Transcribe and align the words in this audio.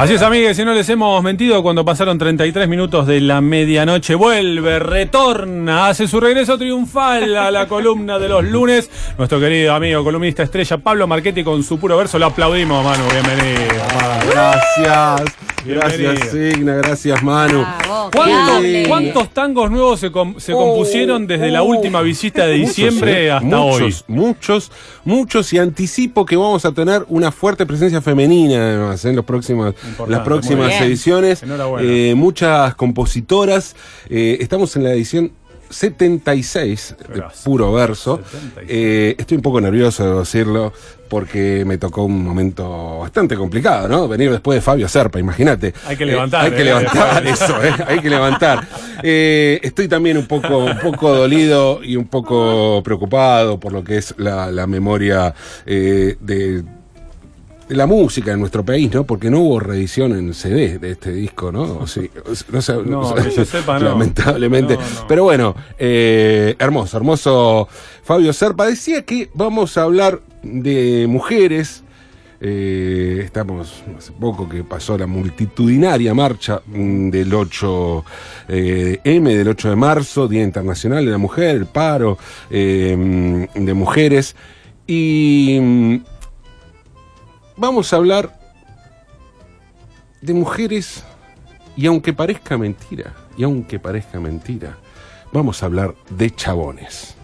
Así 0.00 0.14
es, 0.14 0.22
amigues, 0.22 0.56
si 0.56 0.64
no 0.64 0.72
les 0.72 0.88
hemos 0.88 1.22
mentido, 1.22 1.62
cuando 1.62 1.84
pasaron 1.84 2.16
33 2.16 2.66
minutos 2.66 3.06
de 3.06 3.20
la 3.20 3.42
medianoche, 3.42 4.14
vuelve, 4.14 4.78
retorna, 4.78 5.88
hace 5.88 6.08
su 6.08 6.18
regreso 6.18 6.56
triunfal 6.56 7.36
a 7.36 7.50
la 7.50 7.68
columna 7.68 8.18
de 8.18 8.30
los 8.30 8.42
lunes. 8.42 8.88
Nuestro 9.18 9.38
querido 9.38 9.74
amigo 9.74 10.02
columnista 10.02 10.42
estrella 10.42 10.78
Pablo 10.78 11.06
Marchetti 11.06 11.44
con 11.44 11.62
su 11.62 11.78
puro 11.78 11.98
verso. 11.98 12.18
Lo 12.18 12.24
aplaudimos, 12.24 12.82
Manu. 12.82 13.04
Bienvenido. 13.10 13.74
Gracias. 14.32 15.49
Gracias, 15.64 16.30
Signa. 16.30 16.74
Gracias, 16.76 17.22
Manu. 17.22 17.64
¿Cuántos, 18.88 19.30
tangos 19.30 19.70
nuevos 19.70 20.00
se, 20.00 20.10
compusieron 20.10 21.26
desde 21.26 21.50
la 21.50 21.62
última 21.62 22.02
visita 22.02 22.46
de 22.46 22.54
diciembre 22.54 23.26
¿eh? 23.26 23.30
hasta 23.30 23.60
hoy? 23.60 23.82
Muchos, 23.82 24.04
muchos, 24.08 24.72
muchos. 25.04 25.52
Y 25.52 25.58
anticipo 25.58 26.24
que 26.24 26.36
vamos 26.36 26.64
a 26.64 26.72
tener 26.72 27.04
una 27.08 27.30
fuerte 27.32 27.66
presencia 27.66 28.00
femenina, 28.00 28.56
además, 28.56 29.04
en 29.04 29.16
los 29.16 29.24
próximos, 29.24 29.74
las 30.08 30.20
próximas 30.20 30.72
ediciones. 30.80 31.42
Eh, 31.80 32.14
muchas 32.16 32.74
compositoras. 32.74 33.76
Eh, 34.08 34.38
estamos 34.40 34.74
en 34.76 34.84
la 34.84 34.92
edición 34.92 35.32
76 35.70 36.96
de 37.14 37.22
puro 37.44 37.72
verso. 37.72 38.20
Eh, 38.66 39.14
estoy 39.16 39.36
un 39.36 39.42
poco 39.42 39.60
nervioso, 39.60 40.04
de 40.04 40.18
decirlo, 40.18 40.72
porque 41.10 41.64
me 41.66 41.76
tocó 41.76 42.04
un 42.04 42.24
momento 42.24 43.00
bastante 43.00 43.36
complicado, 43.36 43.86
¿no? 43.86 44.08
Venir 44.08 44.30
después 44.30 44.56
de 44.56 44.62
Fabio 44.62 44.88
Serpa, 44.88 45.18
imagínate. 45.18 45.74
Hay 45.86 45.96
que 45.96 46.06
levantar. 46.06 46.46
hay 46.46 46.52
que 46.52 46.64
levantar 46.64 47.26
eso, 47.26 47.62
¿eh? 47.62 47.74
Hay 47.86 48.00
que 48.00 48.08
levantar. 48.08 48.66
estoy 49.02 49.88
también 49.88 50.16
un 50.16 50.26
poco, 50.26 50.58
un 50.58 50.78
poco 50.78 51.12
dolido 51.14 51.84
y 51.84 51.96
un 51.96 52.06
poco 52.06 52.82
preocupado 52.82 53.60
por 53.60 53.72
lo 53.72 53.84
que 53.84 53.98
es 53.98 54.14
la, 54.16 54.50
la 54.50 54.66
memoria 54.66 55.34
de 55.66 56.64
la 57.70 57.86
música 57.86 58.32
en 58.32 58.40
nuestro 58.40 58.64
país, 58.64 58.92
¿no? 58.92 59.04
Porque 59.04 59.30
no 59.30 59.40
hubo 59.40 59.60
reedición 59.60 60.12
en 60.12 60.34
CD 60.34 60.78
de 60.78 60.92
este 60.92 61.12
disco, 61.12 61.52
¿no? 61.52 61.86
Sí, 61.86 62.10
no, 62.50 62.62
sé, 62.62 62.74
no, 62.84 63.16
yo 63.28 63.44
sepa, 63.44 63.78
no. 63.78 63.90
Lamentablemente. 63.90 64.78
Pero 65.06 65.24
bueno, 65.24 65.54
eh, 65.78 66.56
hermoso, 66.58 66.96
hermoso. 66.96 67.68
Fabio 68.02 68.32
Serpa 68.32 68.66
decía 68.66 69.02
que 69.02 69.30
vamos 69.34 69.76
a 69.76 69.82
hablar 69.82 70.20
de 70.42 71.06
mujeres. 71.08 71.82
Eh, 72.42 73.20
estamos 73.22 73.82
hace 73.98 74.12
poco 74.12 74.48
que 74.48 74.64
pasó 74.64 74.96
la 74.96 75.06
multitudinaria 75.06 76.14
marcha 76.14 76.62
mm, 76.64 77.10
del 77.10 77.34
8 77.34 78.04
eh, 78.48 79.00
del 79.04 79.48
8 79.48 79.70
de 79.70 79.76
marzo, 79.76 80.26
Día 80.26 80.42
Internacional 80.42 81.04
de 81.04 81.10
la 81.10 81.18
Mujer, 81.18 81.56
el 81.56 81.66
paro 81.66 82.18
de 82.48 83.72
mujeres. 83.74 84.36
Y 84.86 85.58
mm, 85.60 85.96
vamos 87.56 87.92
a 87.92 87.96
hablar 87.96 88.40
de 90.22 90.32
mujeres 90.34 91.04
y 91.76 91.86
aunque 91.86 92.12
parezca 92.12 92.58
mentira, 92.58 93.14
y 93.36 93.44
aunque 93.44 93.78
parezca 93.78 94.20
mentira, 94.20 94.76
vamos 95.32 95.62
a 95.62 95.66
hablar 95.66 95.94
de 96.10 96.30
chabones. 96.30 97.14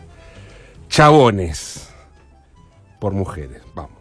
Chabones 0.89 1.86
por 2.99 3.13
mujeres, 3.13 3.63
vamos. 3.75 3.93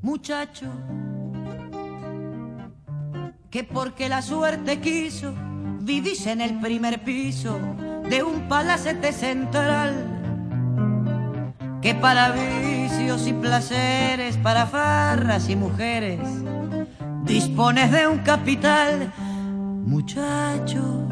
Muchacho 0.00 0.66
que 3.50 3.64
porque 3.64 4.08
la 4.08 4.22
suerte 4.22 4.80
quiso, 4.80 5.34
vivís 5.80 6.26
en 6.26 6.40
el 6.40 6.60
primer 6.60 7.02
piso 7.02 7.58
de 8.08 8.22
un 8.22 8.48
palacete 8.48 9.12
central, 9.12 9.94
que 11.80 11.94
para 11.94 12.32
vicios 12.32 13.26
y 13.26 13.32
placeres, 13.32 14.36
para 14.36 14.66
farras 14.66 15.48
y 15.48 15.56
mujeres, 15.56 16.20
dispones 17.28 17.92
de 17.92 18.06
un 18.06 18.18
capital, 18.18 19.12
muchacho, 19.84 21.06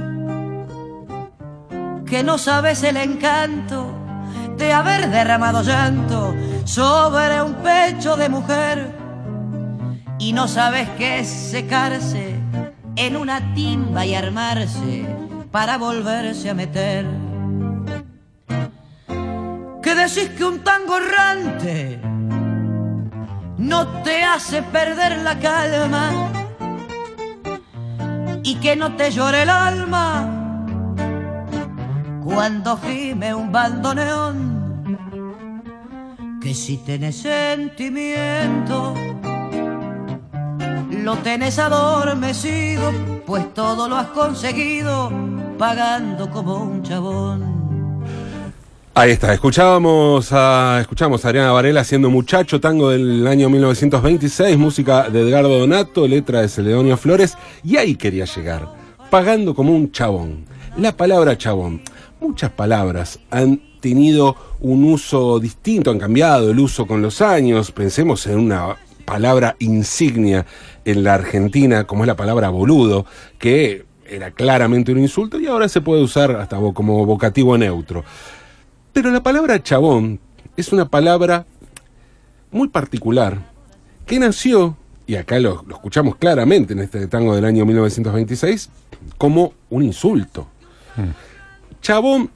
que 2.07 2.23
no 2.25 2.39
sabes 2.39 2.83
el 2.83 2.97
encanto 2.97 3.95
de 4.57 4.73
haber 4.73 5.11
derramado 5.11 5.63
llanto 5.63 6.35
sobre 6.65 7.43
un 7.43 7.55
pecho 7.57 8.17
de 8.17 8.31
mujer 8.31 8.97
y 10.19 10.33
no 10.33 10.49
sabes 10.49 10.89
qué 10.97 11.21
es 11.21 11.29
secarse 11.29 12.35
en 12.97 13.17
una 13.17 13.53
timba 13.55 14.07
y 14.07 14.15
armarse 14.15 15.07
para 15.53 15.77
volverse 15.77 16.49
a 16.49 16.55
meter. 16.55 17.05
Que 19.83 19.95
decís 19.95 20.31
que 20.31 20.45
un 20.45 20.65
tango 20.65 20.97
errante 20.97 22.01
no 23.59 23.87
te 24.03 24.23
hace 24.23 24.63
perder 24.63 25.19
la 25.19 25.39
calma 25.39 26.11
y 28.43 28.57
que 28.57 28.77
no 28.77 28.97
te 28.97 29.11
llore 29.11 29.43
el 29.43 29.51
alma 29.51 30.33
cuando 32.25 32.77
gime 32.79 33.35
un 33.35 33.51
bandoneón. 33.51 34.57
Que 36.41 36.55
si 36.55 36.77
tenés 36.79 37.17
sentimiento 37.17 38.95
lo 41.07 41.17
tenés 41.19 41.59
adormecido, 41.61 42.93
pues 43.27 43.55
todo 43.55 43.89
lo 43.89 43.97
has 43.97 44.09
conseguido 44.09 45.11
pagando 45.57 46.29
como 46.31 46.57
un 46.57 46.83
chabón. 46.83 47.56
Ahí 48.99 49.11
está, 49.11 49.35
escuchábamos 49.35 50.33
a, 50.33 50.79
escuchamos 50.81 51.23
a 51.23 51.29
Adriana 51.29 51.53
Varela 51.53 51.83
haciendo 51.83 52.09
Muchacho, 52.09 52.63
tango 52.63 52.89
del 52.89 53.27
año 53.27 53.51
1926, 53.51 54.57
música 54.57 55.11
de 55.11 55.21
Edgardo 55.21 55.59
Donato, 55.59 56.09
letra 56.09 56.41
de 56.41 56.49
Celedonio 56.49 56.97
Flores, 56.97 57.37
y 57.63 57.77
ahí 57.77 57.97
quería 57.97 58.25
llegar, 58.25 58.73
pagando 59.11 59.55
como 59.55 59.75
un 59.75 59.93
chabón. 59.93 60.47
La 60.79 60.97
palabra 60.97 61.37
chabón, 61.37 61.83
muchas 62.23 62.53
palabras 62.53 63.21
han 63.31 63.61
tenido 63.81 64.35
un 64.61 64.85
uso 64.85 65.41
distinto, 65.41 65.91
han 65.91 65.99
cambiado 65.99 66.51
el 66.51 66.59
uso 66.59 66.87
con 66.87 67.03
los 67.03 67.21
años, 67.21 67.73
pensemos 67.73 68.27
en 68.27 68.39
una 68.39 68.77
palabra 69.05 69.57
insignia 69.59 70.47
en 70.87 71.05
la 71.05 71.13
Argentina, 71.13 71.85
como 71.85 72.05
es 72.05 72.07
la 72.07 72.17
palabra 72.17 72.49
boludo, 72.49 73.05
que 73.39 73.85
era 74.09 74.31
claramente 74.31 74.91
un 74.91 75.01
insulto 75.01 75.39
y 75.39 75.49
ahora 75.49 75.69
se 75.69 75.83
puede 75.83 76.03
usar 76.03 76.31
hasta 76.31 76.57
como 76.73 77.05
vocativo 77.05 77.59
neutro. 77.59 78.03
Pero 78.97 79.11
la 79.11 79.23
palabra 79.23 79.63
chabón 79.63 80.19
es 80.57 80.73
una 80.73 80.89
palabra 80.89 81.45
muy 82.51 82.69
particular 82.69 83.53
que 84.07 84.19
nació, 84.19 84.75
y 85.07 85.17
acá 85.17 85.39
lo, 85.39 85.67
escuchamos 85.69 86.17
claramente 86.17 86.73
en 86.73 86.79
este 86.79 87.07
tango 87.07 87.35
del 87.35 87.45
año 87.45 87.67
1926, 87.67 88.71
como 89.19 89.53
un 89.69 89.83
insulto. 89.83 90.47
Hmm. 90.97 91.11
Chabón 91.83 92.31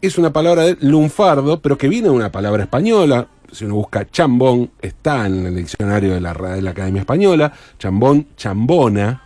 es 0.00 0.16
una 0.16 0.32
palabra 0.32 0.62
de 0.62 0.78
lunfardo, 0.80 1.60
pero 1.60 1.76
que 1.76 1.86
viene 1.86 2.08
de 2.08 2.14
una 2.14 2.32
palabra 2.32 2.62
española, 2.62 3.28
si 3.52 3.66
uno 3.66 3.74
busca 3.74 4.08
chambón, 4.10 4.70
está 4.80 5.26
en 5.26 5.44
el 5.44 5.56
diccionario 5.56 6.14
de 6.14 6.22
la, 6.22 6.32
de 6.32 6.62
la 6.62 6.70
Academia 6.70 7.00
Española. 7.00 7.52
Chambón, 7.78 8.28
chambona, 8.38 9.22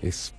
es, 0.00 0.32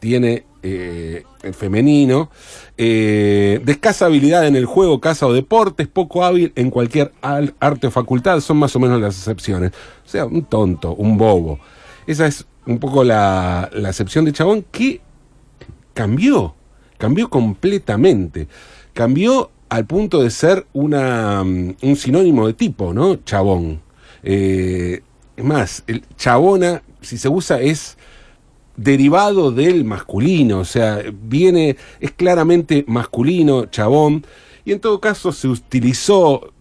tiene 0.00 0.44
eh, 0.62 1.24
femenino. 1.52 2.30
Eh, 2.76 3.60
de 3.64 3.72
escasa 3.72 4.06
habilidad 4.06 4.46
en 4.46 4.56
el 4.56 4.66
juego, 4.66 5.00
casa 5.00 5.26
o 5.26 5.32
deportes, 5.32 5.88
poco 5.88 6.24
hábil 6.24 6.52
en 6.56 6.70
cualquier 6.70 7.12
arte 7.22 7.86
o 7.86 7.90
facultad, 7.90 8.40
son 8.40 8.58
más 8.58 8.74
o 8.76 8.80
menos 8.80 9.00
las 9.00 9.16
excepciones. 9.16 9.72
O 10.04 10.08
sea, 10.08 10.24
un 10.26 10.44
tonto, 10.44 10.94
un 10.94 11.16
bobo. 11.16 11.58
Esa 12.06 12.26
es 12.26 12.46
un 12.66 12.78
poco 12.78 13.04
la, 13.04 13.70
la 13.72 13.88
acepción 13.88 14.24
de 14.24 14.32
chabón 14.32 14.64
que 14.70 15.00
cambió, 15.94 16.54
cambió 16.98 17.28
completamente. 17.28 18.48
Cambió 18.92 19.50
al 19.70 19.86
punto 19.86 20.22
de 20.22 20.30
ser 20.30 20.66
una, 20.72 21.42
mm, 21.44 21.76
un 21.82 21.96
sinónimo 21.96 22.46
de 22.46 22.54
tipo, 22.54 22.92
¿no? 22.92 23.16
Chabón. 23.24 23.80
Eh, 24.22 25.00
es 25.36 25.44
más, 25.44 25.84
el 25.86 26.04
chabona, 26.16 26.82
si 27.00 27.16
se 27.16 27.28
usa, 27.28 27.60
es 27.60 27.96
derivado 28.82 29.52
del 29.52 29.84
masculino, 29.84 30.60
o 30.60 30.64
sea, 30.64 31.02
viene, 31.12 31.76
es 32.00 32.12
claramente 32.12 32.84
masculino, 32.88 33.66
chabón, 33.66 34.24
y 34.64 34.72
en 34.72 34.80
todo 34.80 35.00
caso 35.00 35.32
se 35.32 35.48
utilizó 35.48 36.52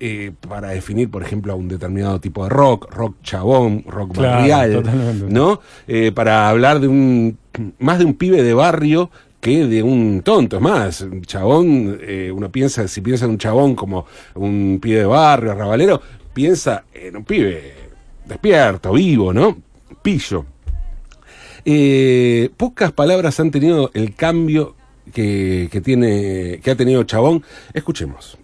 eh, 0.00 0.32
para 0.48 0.70
definir, 0.70 1.10
por 1.10 1.22
ejemplo, 1.22 1.52
a 1.52 1.56
un 1.56 1.68
determinado 1.68 2.18
tipo 2.20 2.42
de 2.44 2.48
rock, 2.48 2.90
rock 2.90 3.16
chabón, 3.22 3.84
rock 3.86 4.14
Claro, 4.14 4.38
barrial, 4.38 4.72
totalmente. 4.72 5.26
¿no? 5.28 5.60
Eh, 5.86 6.10
para 6.12 6.48
hablar 6.48 6.80
de 6.80 6.88
un 6.88 7.38
más 7.78 7.98
de 7.98 8.06
un 8.06 8.14
pibe 8.14 8.42
de 8.42 8.54
barrio 8.54 9.10
que 9.40 9.66
de 9.66 9.82
un 9.82 10.22
tonto. 10.22 10.56
Es 10.56 10.62
más, 10.62 11.00
un 11.02 11.22
chabón, 11.22 11.98
eh, 12.00 12.32
uno 12.34 12.50
piensa, 12.50 12.88
si 12.88 13.02
piensa 13.02 13.26
en 13.26 13.32
un 13.32 13.38
chabón 13.38 13.74
como 13.74 14.06
un 14.34 14.78
pibe 14.80 15.00
de 15.00 15.04
barrio, 15.04 15.52
arrabalero, 15.52 16.00
piensa 16.32 16.84
en 16.94 17.16
un 17.16 17.24
pibe 17.24 17.74
despierto, 18.24 18.92
vivo, 18.92 19.32
¿no? 19.32 19.58
Pillo. 20.00 20.46
Eh, 21.64 22.50
pocas 22.56 22.92
palabras 22.92 23.38
han 23.40 23.50
tenido 23.50 23.90
el 23.94 24.14
cambio 24.14 24.74
que, 25.12 25.68
que 25.70 25.80
tiene, 25.80 26.60
que 26.62 26.70
ha 26.70 26.76
tenido 26.76 27.02
Chabón. 27.04 27.42
Escuchemos. 27.72 28.38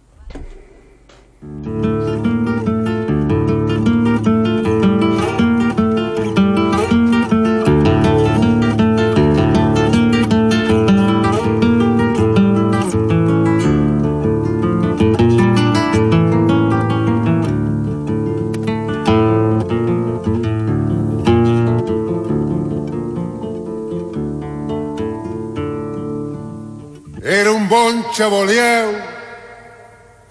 Chaboleo, 28.19 28.91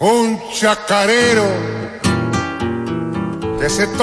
un 0.01 0.39
chacarero. 0.53 1.45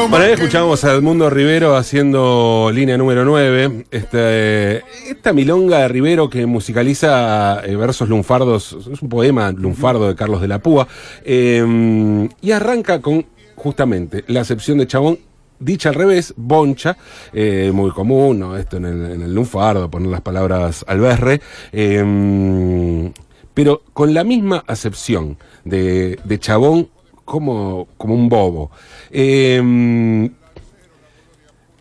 Por 0.09 0.21
ahí 0.21 0.31
escuchamos 0.31 0.83
a 0.83 0.93
Edmundo 0.93 1.29
Rivero 1.29 1.75
haciendo 1.75 2.71
línea 2.73 2.97
número 2.97 3.23
9. 3.25 3.85
Este, 3.91 4.77
esta 5.07 5.33
milonga 5.33 5.81
de 5.81 5.87
Rivero 5.87 6.31
que 6.31 6.47
musicaliza 6.47 7.61
eh, 7.63 7.75
versos 7.75 8.09
lunfardos, 8.09 8.75
es 8.91 9.03
un 9.03 9.07
poema 9.07 9.51
lunfardo 9.51 10.07
de 10.07 10.15
Carlos 10.15 10.41
de 10.41 10.47
la 10.47 10.57
Púa, 10.57 10.87
eh, 11.23 12.27
y 12.41 12.51
arranca 12.51 12.99
con 13.01 13.23
justamente 13.55 14.23
la 14.25 14.41
acepción 14.41 14.79
de 14.79 14.87
Chabón. 14.87 15.19
Dicha 15.59 15.89
al 15.89 15.95
revés, 15.95 16.33
boncha, 16.35 16.97
eh, 17.31 17.71
muy 17.73 17.91
común, 17.91 18.39
¿no? 18.39 18.57
Esto 18.57 18.77
en 18.77 18.85
el, 18.85 19.11
en 19.11 19.21
el 19.21 19.33
lunfardo, 19.33 19.89
poner 19.89 20.09
las 20.09 20.21
palabras 20.21 20.83
al 20.85 20.99
berre, 20.99 21.39
eh, 21.71 23.11
pero 23.55 23.81
con 23.93 24.13
la 24.13 24.23
misma 24.23 24.63
acepción 24.67 25.37
de, 25.63 26.19
de 26.23 26.39
Chabón 26.39 26.89
como, 27.25 27.87
como 27.97 28.13
un 28.13 28.29
bobo. 28.29 28.69
Eh, 29.09 30.29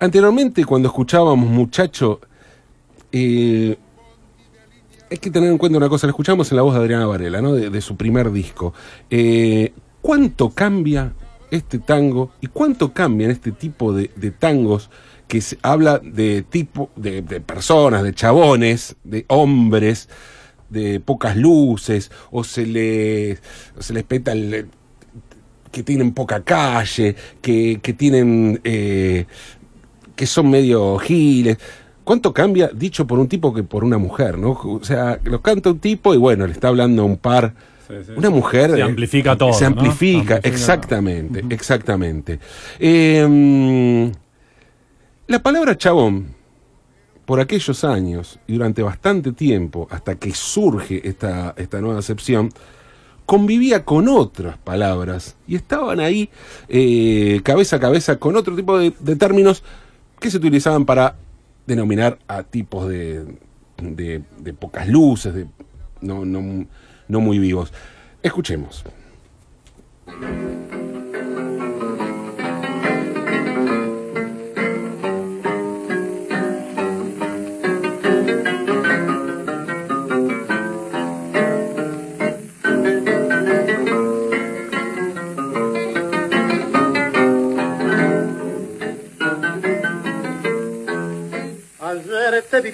anteriormente, 0.00 0.64
cuando 0.64 0.88
escuchábamos 0.88 1.48
Muchacho, 1.50 2.20
eh, 3.12 3.76
hay 5.10 5.18
que 5.18 5.30
tener 5.30 5.50
en 5.50 5.58
cuenta 5.58 5.76
una 5.76 5.88
cosa, 5.88 6.06
la 6.06 6.12
escuchamos 6.12 6.50
en 6.50 6.56
la 6.56 6.62
voz 6.62 6.74
de 6.74 6.80
Adriana 6.80 7.06
Varela, 7.06 7.42
¿no? 7.42 7.52
de, 7.52 7.80
su 7.80 7.96
primer 7.96 8.32
disco. 8.32 8.72
Eh, 9.10 9.72
¿Cuánto 10.00 10.50
cambia 10.50 11.12
este 11.50 11.78
tango 11.78 12.32
y 12.40 12.48
cuánto 12.48 12.92
cambian 12.92 13.30
este 13.30 13.52
tipo 13.52 13.92
de, 13.92 14.08
tangos 14.38 14.90
que 15.28 15.40
se 15.40 15.58
habla 15.62 15.98
de 15.98 16.42
tipo, 16.42 16.90
de 16.96 17.22
personas, 17.40 18.02
de 18.02 18.14
chabones, 18.14 18.96
de 19.04 19.24
hombres, 19.28 20.08
de 20.74 21.00
pocas 21.00 21.36
luces, 21.36 22.10
o 22.30 22.44
se 22.44 22.66
les, 22.66 23.42
se 23.78 23.94
les 23.94 24.02
peta 24.02 24.32
el, 24.32 24.66
que 25.74 25.82
tienen 25.82 26.12
poca 26.12 26.42
calle, 26.42 27.16
que, 27.42 27.80
que 27.82 27.92
tienen, 27.92 28.60
eh, 28.62 29.26
que 30.14 30.26
son 30.26 30.48
medio 30.48 30.98
giles. 30.98 31.58
¿Cuánto 32.04 32.32
cambia 32.32 32.68
dicho 32.68 33.06
por 33.06 33.18
un 33.18 33.28
tipo 33.28 33.52
que 33.52 33.64
por 33.64 33.82
una 33.82 33.98
mujer, 33.98 34.38
no? 34.38 34.52
O 34.52 34.84
sea, 34.84 35.18
lo 35.24 35.40
canta 35.42 35.70
un 35.70 35.80
tipo 35.80 36.14
y 36.14 36.16
bueno, 36.16 36.46
le 36.46 36.52
está 36.52 36.68
hablando 36.68 37.02
a 37.02 37.04
un 37.06 37.16
par. 37.16 37.54
Sí, 37.88 37.94
sí. 38.06 38.12
Una 38.16 38.30
mujer. 38.30 38.70
Se 38.70 38.78
eh, 38.78 38.82
amplifica 38.82 39.36
todo, 39.36 39.52
Se 39.52 39.64
¿no? 39.64 39.68
amplifica, 39.68 40.40
exactamente, 40.42 41.44
exactamente. 41.50 42.38
Eh, 42.78 44.12
la 45.26 45.42
palabra 45.42 45.76
chabón, 45.76 46.26
por 47.24 47.40
aquellos 47.40 47.84
años 47.84 48.38
y 48.46 48.54
durante 48.54 48.82
bastante 48.82 49.32
tiempo, 49.32 49.88
hasta 49.90 50.16
que 50.16 50.32
surge 50.34 51.06
esta, 51.08 51.54
esta 51.56 51.80
nueva 51.80 51.98
acepción, 51.98 52.50
convivía 53.26 53.84
con 53.84 54.08
otras 54.08 54.58
palabras 54.58 55.36
y 55.46 55.56
estaban 55.56 56.00
ahí 56.00 56.28
eh, 56.68 57.40
cabeza 57.42 57.76
a 57.76 57.80
cabeza 57.80 58.18
con 58.18 58.36
otro 58.36 58.54
tipo 58.54 58.78
de, 58.78 58.90
términos 59.16 59.62
que 60.20 60.30
se 60.30 60.36
utilizaban 60.36 60.84
para 60.84 61.16
denominar 61.66 62.18
a 62.28 62.42
tipos 62.42 62.88
de, 62.88 63.24
de, 63.78 64.22
de 64.38 64.52
pocas 64.52 64.86
luces, 64.88 65.34
de 65.34 65.46
no, 66.02 66.24
no, 66.24 66.66
no 67.08 67.20
muy 67.20 67.38
vivos. 67.38 67.72
Escuchemos. 68.22 68.84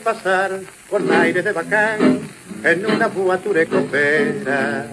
Pasar 0.01 0.61
con 0.89 1.13
aire 1.13 1.43
de 1.43 1.53
bacán 1.53 2.21
en 2.65 2.87
una 2.87 3.07
buature 3.07 3.67
copera. 3.67 4.87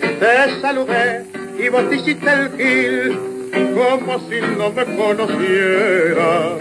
Te 0.00 0.60
saludé 0.60 1.26
y 1.58 1.68
vos 1.68 1.84
el 1.92 2.50
gil 2.56 3.18
como 3.74 4.18
si 4.28 4.40
no 4.56 4.70
me 4.72 4.84
conociera. 4.96 6.58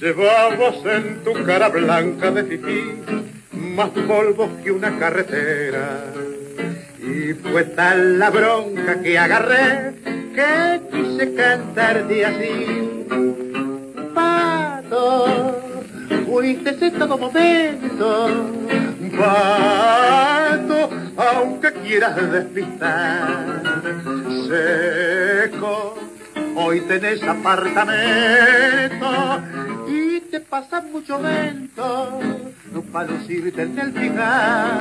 Llevabas 0.00 0.76
en 0.86 1.22
tu 1.24 1.32
cara 1.44 1.68
blanca 1.68 2.30
de 2.30 2.44
fifí 2.44 3.20
más 3.52 3.90
polvo 3.90 4.50
que 4.62 4.72
una 4.72 4.98
carretera. 4.98 6.04
Y 6.98 7.34
fue 7.34 7.64
tal 7.64 8.18
la 8.18 8.30
bronca 8.30 9.00
que 9.02 9.18
agarré 9.18 9.94
que 10.34 10.80
quise 10.90 11.34
cantar 11.34 12.06
de 12.08 12.26
así. 12.26 13.06
Pato, 14.14 15.49
fuiste 16.30 16.70
en 16.86 16.94
todo 16.98 17.18
momento. 17.18 18.28
Pato, 19.18 20.90
aunque 21.16 21.72
quieras 21.72 22.16
despistar. 22.30 23.62
Seco, 24.46 25.98
hoy 26.54 26.80
tenés 26.82 27.22
apartamento 27.24 29.08
y 29.88 30.20
te 30.20 30.40
pasas 30.40 30.84
mucho 30.84 31.20
lento 31.20 32.20
para 32.92 33.10
lucirte 33.10 33.62
en 33.62 33.78
el 33.78 33.92
fijar. 33.92 34.80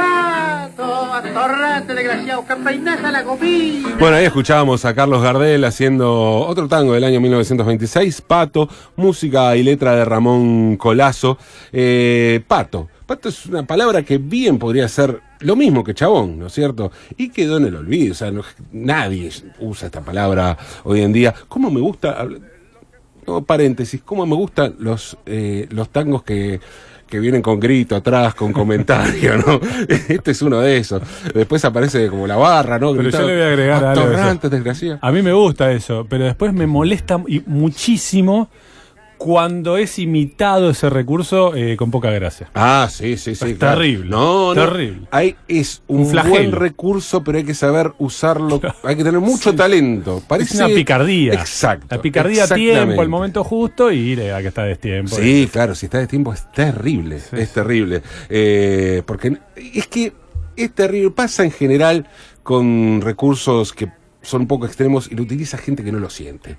Pato, 0.00 1.12
atorrate, 1.14 1.94
desgraciado, 1.94 2.44
la. 2.48 3.22
Bueno, 3.98 4.16
ahí 4.16 4.24
escuchábamos 4.24 4.84
a 4.84 4.94
Carlos 4.94 5.22
Gardel 5.22 5.64
haciendo 5.64 6.40
otro 6.40 6.68
tango 6.68 6.94
del 6.94 7.04
año 7.04 7.20
1926, 7.20 8.22
Pato, 8.22 8.68
música 8.96 9.54
y 9.56 9.62
letra 9.62 9.94
de 9.94 10.04
Ramón 10.04 10.76
Colazo. 10.76 11.36
Eh, 11.72 12.42
pato. 12.48 12.88
Pato 13.04 13.28
es 13.28 13.46
una 13.46 13.64
palabra 13.64 14.02
que 14.02 14.18
bien 14.18 14.58
podría 14.58 14.88
ser 14.88 15.20
lo 15.40 15.56
mismo 15.56 15.84
que 15.84 15.94
chabón, 15.94 16.38
¿no 16.38 16.46
es 16.46 16.52
cierto? 16.52 16.92
Y 17.16 17.28
quedó 17.30 17.58
en 17.58 17.66
el 17.66 17.76
olvido, 17.76 18.12
o 18.12 18.14
sea, 18.14 18.32
nadie 18.72 19.30
usa 19.58 19.86
esta 19.86 20.00
palabra 20.00 20.56
hoy 20.84 21.02
en 21.02 21.12
día. 21.12 21.34
¿Cómo 21.48 21.70
me 21.70 21.80
gusta, 21.80 22.26
no, 23.26 23.42
paréntesis, 23.42 24.00
cómo 24.02 24.24
me 24.26 24.36
gustan 24.36 24.76
los, 24.78 25.18
eh, 25.26 25.66
los 25.70 25.90
tangos 25.90 26.22
que, 26.22 26.60
que 27.10 27.18
vienen 27.20 27.42
con 27.42 27.60
grito 27.60 27.96
atrás, 27.96 28.34
con 28.34 28.52
comentario, 28.52 29.36
¿no? 29.36 29.60
Este 30.08 30.30
es 30.30 30.40
uno 30.40 30.60
de 30.60 30.78
esos. 30.78 31.02
Después 31.34 31.62
aparece 31.64 32.08
como 32.08 32.26
la 32.26 32.36
barra, 32.36 32.78
¿no? 32.78 32.92
Pero 32.92 33.02
yo 33.02 33.08
Gritando, 33.10 33.28
le 33.28 33.34
voy 33.34 33.42
a 33.42 33.46
agregar 33.48 33.84
algo. 33.84 34.02
"Atorrante, 34.02 34.48
desgraciado". 34.48 34.98
A 35.02 35.10
mí 35.12 35.20
me 35.20 35.32
gusta 35.32 35.72
eso, 35.72 36.06
pero 36.08 36.24
después 36.24 36.52
me 36.54 36.66
molesta 36.66 37.20
y 37.26 37.42
muchísimo 37.46 38.48
cuando 39.20 39.76
es 39.76 39.98
imitado 39.98 40.70
ese 40.70 40.88
recurso 40.88 41.54
eh, 41.54 41.76
con 41.76 41.90
poca 41.90 42.10
gracia. 42.10 42.48
Ah, 42.54 42.88
sí, 42.90 43.18
sí, 43.18 43.34
sí. 43.34 43.50
Es 43.50 43.58
claro. 43.58 43.76
terrible, 43.76 44.08
No, 44.08 44.54
no. 44.54 44.64
terrible. 44.64 45.08
Hay, 45.10 45.36
es 45.46 45.82
un, 45.88 46.06
Un 46.06 46.30
buen 46.30 46.52
recurso, 46.52 47.22
pero 47.22 47.36
hay 47.36 47.44
que 47.44 47.52
saber 47.52 47.92
usarlo. 47.98 48.58
Hay 48.82 48.96
que 48.96 49.04
tener 49.04 49.20
mucho 49.20 49.54
talento. 49.54 50.22
Parece 50.26 50.54
es 50.54 50.60
una 50.60 50.74
picardía. 50.74 51.34
Exacto. 51.34 51.86
La 51.90 52.00
picardía 52.00 52.44
a 52.44 52.48
tiempo, 52.48 53.02
el 53.02 53.10
momento 53.10 53.44
justo 53.44 53.92
y 53.92 54.16
le 54.16 54.28
da 54.28 54.40
que 54.40 54.48
está 54.48 54.62
de 54.64 54.76
tiempo. 54.76 55.14
Sí, 55.14 55.50
claro, 55.52 55.74
si 55.74 55.84
está 55.84 55.98
de 55.98 56.06
tiempo 56.06 56.32
es 56.32 56.50
terrible, 56.52 57.20
es 57.32 57.52
terrible. 57.52 58.00
Eh, 58.30 59.02
porque 59.04 59.36
es 59.74 59.86
que 59.86 60.14
es 60.56 60.74
terrible. 60.74 61.10
Pasa 61.10 61.44
en 61.44 61.50
general 61.50 62.08
con 62.42 63.02
recursos 63.02 63.74
que 63.74 63.99
son 64.22 64.42
un 64.42 64.46
poco 64.46 64.66
extremos 64.66 65.10
y 65.10 65.14
lo 65.14 65.22
utiliza 65.22 65.58
gente 65.58 65.82
que 65.82 65.92
no 65.92 65.98
lo 65.98 66.10
siente. 66.10 66.56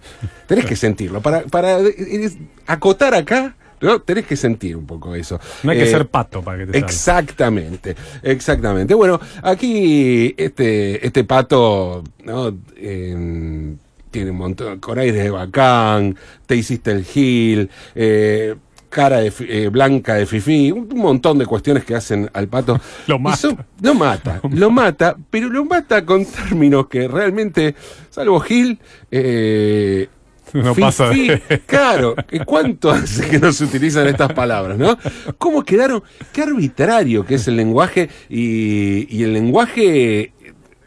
Tenés 0.47 0.65
que 0.65 0.75
sentirlo. 0.75 1.21
Para, 1.21 1.43
para 1.43 1.79
eh, 1.79 2.31
acotar 2.67 3.13
acá, 3.13 3.55
¿no? 3.81 4.01
Tenés 4.01 4.25
que 4.25 4.35
sentir 4.35 4.75
un 4.75 4.85
poco 4.85 5.15
eso. 5.15 5.39
No 5.63 5.71
hay 5.71 5.77
que 5.77 5.83
Eh, 5.83 5.87
ser 5.87 6.07
pato 6.07 6.41
para 6.41 6.59
que 6.59 6.65
te 6.67 6.73
salga. 6.73 6.87
Exactamente, 6.87 7.95
exactamente. 8.23 8.93
Bueno, 8.93 9.19
aquí 9.43 10.33
este, 10.37 11.05
este 11.05 11.23
pato, 11.23 12.03
¿no? 12.23 12.57
Eh, 12.75 13.75
tiene 14.11 14.31
un 14.31 14.37
montón, 14.37 14.79
con 14.79 14.97
de 14.97 15.29
bacán, 15.29 16.17
te 16.45 16.55
hiciste 16.55 16.91
el 16.91 17.05
gil, 17.05 17.69
eh, 17.95 18.55
cara 18.91 19.17
de 19.21 19.33
eh, 19.47 19.69
blanca 19.69 20.13
de 20.13 20.27
fifí, 20.27 20.71
un, 20.71 20.87
un 20.93 20.99
montón 20.99 21.39
de 21.39 21.47
cuestiones 21.47 21.83
que 21.83 21.95
hacen 21.95 22.29
al 22.33 22.47
pato. 22.47 22.79
Lo 23.07 23.17
mata. 23.17 23.37
son- 23.37 23.57
lo 23.81 23.95
mata, 23.95 24.39
lo 24.51 24.69
mata, 24.69 25.15
pero 25.31 25.49
lo 25.49 25.65
mata 25.65 26.05
con 26.05 26.23
términos 26.25 26.85
que 26.87 27.07
realmente, 27.07 27.73
salvo 28.11 28.39
Gil, 28.41 28.77
eh, 29.09 30.07
No 30.53 30.75
Fi- 30.75 30.81
pasa 30.81 31.09
Claro, 31.65 32.13
¿cuánto 32.45 32.91
hace 32.91 33.27
que 33.29 33.39
no 33.39 33.51
se 33.53 33.63
utilizan 33.63 34.05
estas 34.07 34.33
palabras, 34.33 34.77
no? 34.77 34.97
¿Cómo 35.37 35.63
quedaron? 35.63 36.03
Qué 36.33 36.41
arbitrario 36.43 37.25
que 37.25 37.35
es 37.35 37.47
el 37.47 37.55
lenguaje 37.55 38.09
y, 38.29 39.07
y 39.17 39.23
el 39.23 39.31
lenguaje 39.33 40.33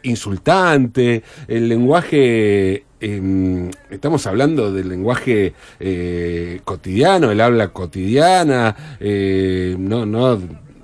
insultante, 0.03 1.23
el 1.47 1.67
lenguaje... 1.67 2.85
em, 3.05 3.69
estamos 3.89 4.25
hablando 4.27 4.71
del 4.71 4.89
lenguaje 4.89 5.53
eh, 5.79 6.61
cotidiano, 6.63 7.31
el 7.31 7.41
habla 7.41 7.69
cotidiana, 7.69 8.97
eh, 8.99 9.75
no, 9.77 10.05
no, 10.05 10.39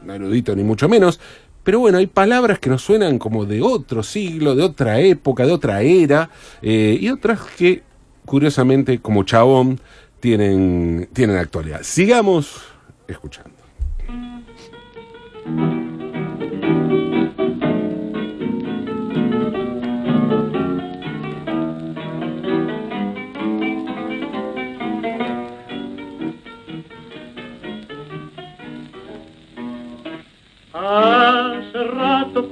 erudito 0.08 0.56
ni 0.56 0.64
mucho 0.64 0.90
menos, 0.90 1.20
pero 1.64 1.80
bueno, 1.80 2.00
hay 2.00 2.08
palabras 2.08 2.60
que 2.60 2.70
nos 2.70 2.82
suenan 2.82 3.20
como 3.20 3.46
de 3.46 3.62
otro 3.62 4.04
siglo, 4.04 4.56
de 4.56 4.64
otra 4.64 5.00
época, 5.00 5.46
de 5.46 5.52
otra 5.52 5.82
era, 5.82 6.30
eh, 6.62 6.98
y 7.00 7.10
otras 7.10 7.42
que, 7.58 7.84
curiosamente, 8.26 9.00
como 9.00 9.24
chabón, 9.24 9.80
tienen, 10.20 11.10
tienen 11.14 11.38
actualidad. 11.38 11.82
Sigamos 11.84 12.62
escuchando. 13.08 13.61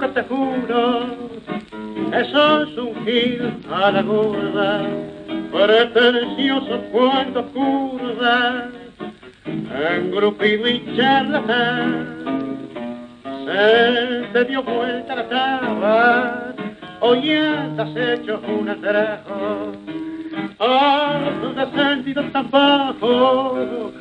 Que 0.00 0.08
te 0.08 0.22
juro 0.22 1.06
que 2.10 2.24
sos 2.32 2.76
un 2.78 3.04
gil 3.04 3.52
a 3.70 3.90
la 3.90 4.02
gorda, 4.02 4.82
pretencioso 5.52 6.80
cuando 6.90 7.44
curda, 7.52 8.70
engrupido 9.44 10.68
y 10.68 10.96
charlatán. 10.96 12.16
Se 13.44 14.26
te 14.32 14.44
dio 14.46 14.62
vuelta 14.62 15.16
la 15.16 15.28
taba, 15.28 16.54
hoy 17.00 17.32
andas 17.32 17.94
hecho 17.94 18.40
un 18.48 18.70
atrajo. 18.70 19.72
Has 20.58 21.56
descendido 21.56 22.22
tan 22.32 22.50
bajo 22.50 23.92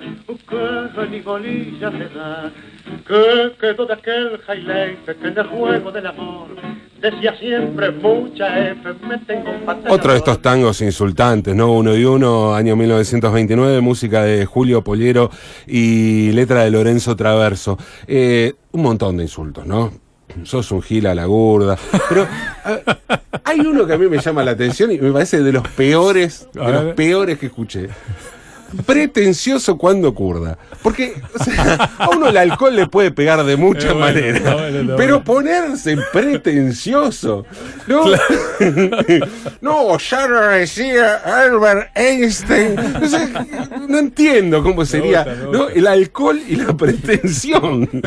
que 0.49 1.07
ni 1.09 1.19
bolilla 1.21 1.91
te 1.91 2.09
da. 2.09 2.51
Que 3.07 3.51
quedó 3.59 3.85
de 3.85 3.93
aquel 3.93 4.39
highlight 4.47 5.05
que 5.05 5.27
en 5.27 5.37
el 5.37 5.47
juego 5.47 5.91
del 5.91 6.07
amor 6.07 6.47
decía 6.99 7.33
siempre 7.39 7.91
mucha 7.91 8.71
F, 8.71 8.81
me 9.07 9.17
tengo 9.19 9.51
un 9.51 9.61
pateador. 9.65 9.91
Otro 9.91 10.11
de 10.11 10.17
estos 10.17 10.41
tangos 10.41 10.81
insultantes, 10.81 11.55
¿no? 11.55 11.71
Uno 11.71 11.95
y 11.95 12.03
uno, 12.03 12.53
año 12.55 12.75
1929, 12.75 13.79
música 13.81 14.23
de 14.23 14.45
Julio 14.45 14.83
Pollero 14.83 15.29
y 15.67 16.31
letra 16.31 16.63
de 16.63 16.71
Lorenzo 16.71 17.15
Traverso. 17.15 17.77
Eh, 18.07 18.53
un 18.71 18.81
montón 18.81 19.17
de 19.17 19.23
insultos, 19.23 19.65
¿no? 19.65 19.91
Sos 20.43 20.71
un 20.71 20.81
gil 20.81 21.07
a 21.07 21.15
la 21.15 21.25
gorda. 21.25 21.77
Pero 22.09 22.27
a- 22.65 22.79
hay 23.45 23.59
uno 23.61 23.85
que 23.87 23.93
a 23.93 23.97
mí 23.97 24.07
me 24.07 24.17
llama 24.19 24.43
la 24.43 24.51
atención 24.51 24.91
y 24.91 24.97
me 24.97 25.11
parece 25.11 25.41
de 25.41 25.51
los 25.53 25.67
peores, 25.69 26.47
de 26.53 26.71
los 26.71 26.93
peores 26.95 27.37
que 27.39 27.45
escuché. 27.47 27.87
Pretencioso 28.85 29.77
cuando 29.77 30.13
curda. 30.13 30.57
Porque 30.81 31.13
o 31.39 31.43
sea, 31.43 31.73
a 31.97 32.09
uno 32.09 32.27
el 32.29 32.37
alcohol 32.37 32.75
le 32.75 32.87
puede 32.87 33.11
pegar 33.11 33.43
de 33.43 33.57
muchas 33.57 33.85
Eh, 33.85 33.93
bueno, 33.93 33.99
maneras. 33.99 34.37
está 34.37 34.53
bueno, 34.55 34.79
está 34.79 34.95
pero 34.95 35.13
bueno. 35.15 35.23
ponerse 35.25 35.97
pretencioso. 36.13 37.45
No, 37.87 38.03
no 39.61 39.97
ya 39.97 40.27
lo 40.27 40.41
decía 40.47 41.15
Albert 41.15 41.89
Einstein. 41.95 42.75
No, 42.75 43.07
sé, 43.07 43.29
no 43.87 43.97
entiendo 43.99 44.63
cómo 44.63 44.85
sería 44.85 45.23
gusta, 45.23 45.45
me 45.45 45.51
¿no? 45.57 45.69
el 45.69 45.87
alcohol 45.87 46.39
y 46.47 46.55
la 46.55 46.75
pretensión. 46.75 47.89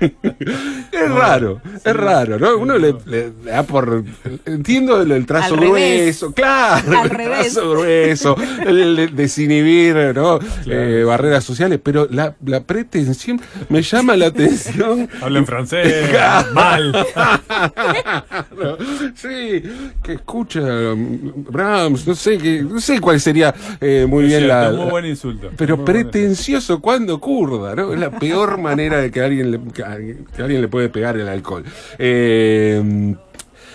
es 0.00 1.10
raro, 1.10 1.60
es 1.84 1.96
raro, 1.96 2.38
¿no? 2.38 2.56
Uno 2.58 2.78
le, 2.78 2.94
le 3.06 3.32
da 3.44 3.62
por. 3.62 4.04
Entiendo 4.44 5.00
el, 5.02 5.10
el 5.12 5.26
trazo 5.26 5.54
Al 5.54 5.60
revés. 5.60 6.00
grueso, 6.20 6.32
claro, 6.32 6.98
Al 7.00 7.04
el 7.06 7.10
revés. 7.10 7.52
trazo 7.54 7.70
grueso, 7.70 8.36
el, 8.66 8.98
el 8.98 9.16
desinhibir, 9.16 9.93
¿no? 9.94 10.38
Eh, 10.66 11.04
barreras 11.06 11.44
sociales, 11.44 11.80
pero 11.82 12.06
la, 12.10 12.34
la 12.44 12.62
pretensión 12.64 13.40
me 13.68 13.82
llama 13.82 14.16
la 14.16 14.26
atención. 14.26 15.08
Habla 15.22 15.38
en 15.38 15.46
francés, 15.46 16.10
mal. 16.52 16.92
Sí, 19.14 19.62
que 20.02 20.12
escucha 20.14 20.60
um, 20.60 21.32
Brahms, 21.44 22.06
no 22.06 22.14
sé, 22.14 22.38
que, 22.38 22.62
no 22.62 22.80
sé 22.80 23.00
cuál 23.00 23.20
sería 23.20 23.54
eh, 23.80 24.06
muy 24.08 24.24
Es 24.24 24.30
bien 24.30 24.40
cierto, 24.42 24.70
la. 24.70 24.76
muy 24.76 24.90
buen 24.90 25.06
insulto. 25.06 25.50
Pero 25.56 25.76
Muy 25.76 25.86
pretencioso 25.86 26.80
cuando 26.80 27.20
curda, 27.20 27.74
¿no? 27.74 27.92
Es 27.92 27.98
la 28.00 28.10
peor 28.10 28.58
manera 28.58 28.98
de 28.98 29.10
que 29.10 29.20
alguien 29.20 29.50
le, 29.50 29.60
que 29.72 29.82
alguien 30.42 30.60
le 30.60 30.68
puede 30.68 30.88
pegar 30.88 31.16
el 31.16 31.28
alcohol. 31.28 31.64
Eh, 31.98 33.14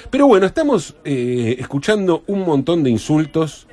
pero 0.09 0.25
bueno, 0.27 0.45
estamos 0.47 0.95
eh, 1.05 1.57
escuchando 1.59 2.23
un 2.27 2.43
montón 2.43 2.83
de 2.83 2.89
insultos 2.89 3.67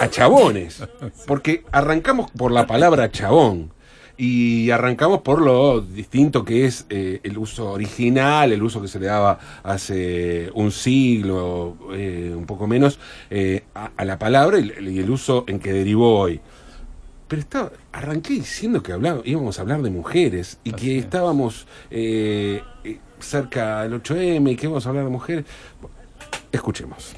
a 0.00 0.08
chabones, 0.08 0.82
porque 1.26 1.64
arrancamos 1.72 2.30
por 2.30 2.52
la 2.52 2.66
palabra 2.66 3.10
chabón. 3.10 3.72
Y 4.16 4.70
arrancamos 4.70 5.22
por 5.22 5.40
lo 5.40 5.80
distinto 5.80 6.44
que 6.44 6.66
es 6.66 6.84
eh, 6.90 7.20
el 7.24 7.38
uso 7.38 7.72
original, 7.72 8.52
el 8.52 8.62
uso 8.62 8.80
que 8.80 8.86
se 8.86 9.00
le 9.00 9.06
daba 9.06 9.38
hace 9.62 10.50
un 10.54 10.70
siglo, 10.70 11.76
eh, 11.94 12.32
un 12.36 12.44
poco 12.44 12.66
menos, 12.66 12.98
eh, 13.30 13.64
a, 13.74 13.90
a 13.96 14.04
la 14.04 14.18
palabra 14.18 14.58
y, 14.58 14.70
y 14.90 14.98
el 14.98 15.10
uso 15.10 15.44
en 15.48 15.58
que 15.58 15.72
derivó 15.72 16.20
hoy. 16.20 16.40
Pero 17.26 17.40
estaba, 17.40 17.72
arranqué 17.90 18.34
diciendo 18.34 18.82
que 18.82 18.92
hablaba, 18.92 19.22
íbamos 19.24 19.58
a 19.58 19.62
hablar 19.62 19.80
de 19.80 19.90
mujeres 19.90 20.58
y 20.62 20.72
que 20.72 20.98
estábamos 20.98 21.66
cerca 23.18 23.82
del 23.82 24.02
8M 24.02 24.52
y 24.52 24.56
que 24.56 24.66
íbamos 24.66 24.84
a 24.84 24.90
hablar 24.90 25.04
de 25.04 25.10
mujeres. 25.10 25.44
Escuchemos. 26.52 27.14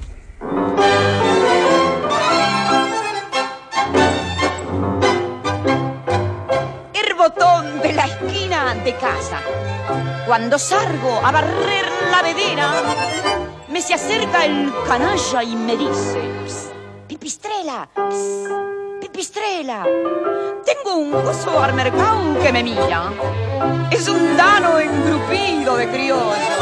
Casa. 9.05 9.39
Cuando 10.25 10.57
salgo 10.57 11.21
a 11.23 11.31
barrer 11.31 11.87
la 12.09 12.21
vedera, 12.23 12.67
me 13.67 13.79
se 13.79 13.93
acerca 13.93 14.45
el 14.45 14.73
canalla 14.87 15.43
y 15.43 15.55
me 15.55 15.75
dice: 15.77 16.19
"Psst, 16.45 16.73
Pipistrela, 17.07 17.87
psst, 18.09 19.01
pipistrela, 19.01 19.85
tengo 20.69 20.95
un 20.95 21.11
gozo 21.11 21.51
al 21.61 21.73
mercado 21.73 22.39
que 22.41 22.51
me 22.51 22.63
mira. 22.63 23.11
Es 23.91 24.07
un 24.07 24.35
dano 24.35 24.79
engrupido 24.79 25.77
de 25.77 25.87
criollo. 25.93 26.55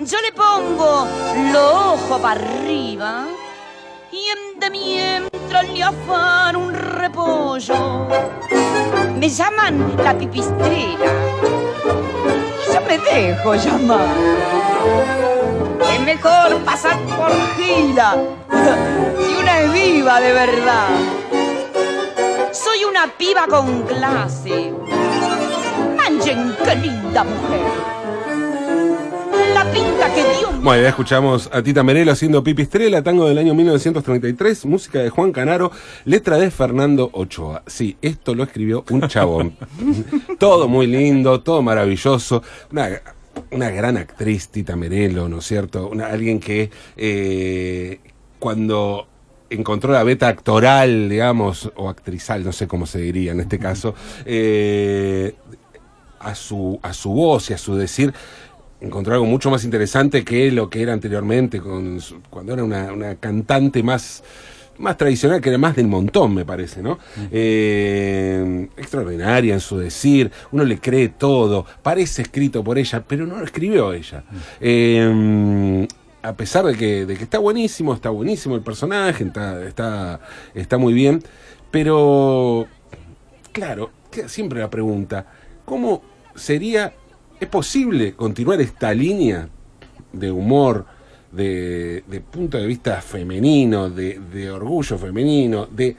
Yo 0.00 0.18
le 0.26 0.32
pongo 0.32 1.06
los 1.52 1.72
ojos 1.94 2.20
para 2.20 2.40
arriba 2.40 3.26
y 4.12 4.28
en 4.28 4.60
de 4.60 4.70
mientras 4.70 5.68
le 5.68 5.82
afan 5.82 6.56
un 6.56 6.74
repollo. 6.74 8.06
Me 9.16 9.28
llaman 9.28 9.96
la 10.02 10.16
pipistrera. 10.16 11.12
Yo 12.72 12.80
me 12.86 12.98
dejo 12.98 13.54
llamar. 13.54 14.16
Es 15.92 16.00
mejor 16.00 16.58
pasar 16.64 16.98
por 17.16 17.32
gila 17.56 18.16
si 19.18 19.34
una 19.34 19.60
es 19.60 19.72
viva 19.72 20.20
de 20.20 20.32
verdad. 20.32 20.88
Soy 22.52 22.84
una 22.84 23.06
piba 23.18 23.46
con 23.46 23.82
clase. 23.82 24.72
Manchen, 25.96 26.56
qué 26.64 26.74
linda 26.76 27.24
mujer. 27.24 27.95
Pinta 29.76 30.14
que 30.14 30.24
Bueno, 30.62 30.82
ya 30.82 30.88
escuchamos 30.88 31.50
a 31.52 31.62
Tita 31.62 31.82
Merelo 31.82 32.12
haciendo 32.12 32.42
Pipistrela, 32.42 33.02
tango 33.02 33.28
del 33.28 33.36
año 33.36 33.54
1933, 33.54 34.64
música 34.64 35.00
de 35.00 35.10
Juan 35.10 35.32
Canaro, 35.32 35.70
letra 36.06 36.38
de 36.38 36.50
Fernando 36.50 37.10
Ochoa. 37.12 37.62
Sí, 37.66 37.98
esto 38.00 38.34
lo 38.34 38.44
escribió 38.44 38.84
un 38.90 39.06
chabón. 39.06 39.54
todo 40.38 40.66
muy 40.66 40.86
lindo, 40.86 41.42
todo 41.42 41.60
maravilloso. 41.60 42.42
Una 42.72 42.88
una 43.50 43.68
gran 43.68 43.98
actriz, 43.98 44.48
Tita 44.48 44.76
Merelo, 44.76 45.28
¿no 45.28 45.40
es 45.40 45.44
cierto? 45.44 45.88
Una, 45.88 46.06
alguien 46.06 46.40
que 46.40 46.70
eh, 46.96 48.00
cuando 48.38 49.06
encontró 49.50 49.92
la 49.92 50.02
beta 50.04 50.28
actoral, 50.28 51.10
digamos, 51.10 51.70
o 51.76 51.90
actrizal, 51.90 52.44
no 52.44 52.52
sé 52.52 52.66
cómo 52.66 52.86
se 52.86 52.98
diría 52.98 53.32
en 53.32 53.40
este 53.40 53.58
caso, 53.58 53.94
eh, 54.24 55.34
a, 56.18 56.34
su, 56.34 56.78
a 56.82 56.92
su 56.92 57.10
voz 57.10 57.50
y 57.50 57.54
a 57.54 57.58
su 57.58 57.76
decir, 57.76 58.14
encontró 58.80 59.14
algo 59.14 59.26
mucho 59.26 59.50
más 59.50 59.64
interesante 59.64 60.24
que 60.24 60.50
lo 60.52 60.68
que 60.68 60.82
era 60.82 60.92
anteriormente, 60.92 61.60
con 61.60 62.00
su- 62.00 62.20
cuando 62.30 62.52
era 62.54 62.62
una, 62.64 62.92
una 62.92 63.14
cantante 63.16 63.82
más, 63.82 64.22
más 64.78 64.96
tradicional, 64.96 65.40
que 65.40 65.48
era 65.48 65.58
más 65.58 65.74
del 65.76 65.86
montón, 65.88 66.34
me 66.34 66.44
parece, 66.44 66.82
¿no? 66.82 66.98
Eh, 67.32 68.68
extraordinaria 68.76 69.54
en 69.54 69.60
su 69.60 69.78
decir, 69.78 70.30
uno 70.52 70.64
le 70.64 70.78
cree 70.78 71.08
todo, 71.08 71.64
parece 71.82 72.22
escrito 72.22 72.62
por 72.62 72.76
ella, 72.78 73.02
pero 73.06 73.26
no 73.26 73.38
lo 73.38 73.44
escribió 73.44 73.92
ella. 73.94 74.24
Eh, 74.60 75.86
a 76.22 76.32
pesar 76.34 76.64
de 76.66 76.74
que, 76.76 77.06
de 77.06 77.16
que 77.16 77.24
está 77.24 77.38
buenísimo, 77.38 77.94
está 77.94 78.10
buenísimo 78.10 78.56
el 78.56 78.60
personaje, 78.62 79.24
está, 79.24 79.64
está, 79.64 80.20
está 80.54 80.76
muy 80.76 80.92
bien, 80.92 81.22
pero 81.70 82.66
claro, 83.52 83.90
queda 84.10 84.28
siempre 84.28 84.60
la 84.60 84.68
pregunta, 84.68 85.26
¿cómo 85.64 86.02
sería, 86.34 86.92
es 87.40 87.48
posible 87.48 88.14
continuar 88.14 88.60
esta 88.60 88.92
línea 88.94 89.48
de 90.12 90.30
humor, 90.30 90.86
de, 91.32 92.02
punto 92.30 92.56
de 92.56 92.66
vista 92.66 93.00
femenino, 93.02 93.90
de, 93.90 94.20
de 94.32 94.50
orgullo 94.50 94.96
femenino, 94.96 95.66
de 95.66 95.96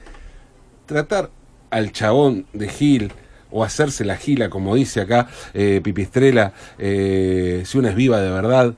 tratar 0.86 1.30
al 1.70 1.92
chabón 1.92 2.46
de 2.52 2.68
Gil 2.68 3.12
o 3.50 3.64
hacerse 3.64 4.04
la 4.04 4.16
gila, 4.16 4.50
como 4.50 4.74
dice 4.74 5.00
acá 5.00 5.28
eh, 5.54 5.80
Pipistrela, 5.82 6.52
eh, 6.78 7.62
si 7.64 7.78
una 7.78 7.90
es 7.90 7.94
viva 7.94 8.20
de 8.20 8.30
verdad? 8.30 8.74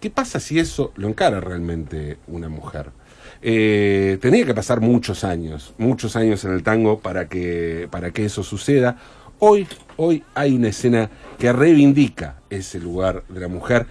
¿Qué 0.00 0.10
pasa 0.10 0.40
si 0.40 0.58
eso 0.58 0.92
lo 0.96 1.08
encara 1.08 1.40
realmente 1.40 2.18
una 2.26 2.48
mujer? 2.48 2.90
Eh, 3.40 4.18
tenía 4.20 4.44
que 4.44 4.54
pasar 4.54 4.80
muchos 4.80 5.22
años, 5.22 5.74
muchos 5.78 6.16
años 6.16 6.44
en 6.44 6.52
el 6.52 6.62
tango 6.62 6.98
para 7.00 7.28
que, 7.28 7.88
para 7.90 8.10
que 8.10 8.24
eso 8.24 8.42
suceda. 8.42 8.96
Hoy, 9.40 9.66
hoy 9.96 10.24
hay 10.34 10.56
una 10.56 10.68
escena 10.68 11.08
que 11.38 11.52
reivindica 11.52 12.40
ese 12.50 12.80
lugar 12.80 13.22
de 13.28 13.40
la 13.40 13.48
mujer, 13.48 13.86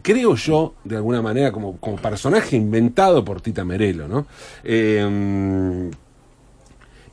creo 0.00 0.36
yo, 0.36 0.74
de 0.84 0.96
alguna 0.96 1.20
manera, 1.20 1.52
como, 1.52 1.76
como 1.76 1.96
personaje 1.96 2.56
inventado 2.56 3.24
por 3.24 3.42
Tita 3.42 3.64
Merelo, 3.64 4.08
¿no? 4.08 4.26
Eh, 4.64 5.90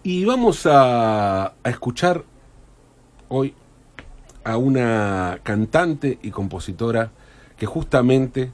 y 0.04 0.24
vamos 0.24 0.66
a, 0.66 1.48
a 1.48 1.70
escuchar 1.70 2.24
hoy 3.28 3.54
a 4.46 4.56
una 4.56 5.40
cantante 5.44 6.20
y 6.22 6.32
compositora 6.32 7.12
que 7.58 7.66
justamente 7.66 8.52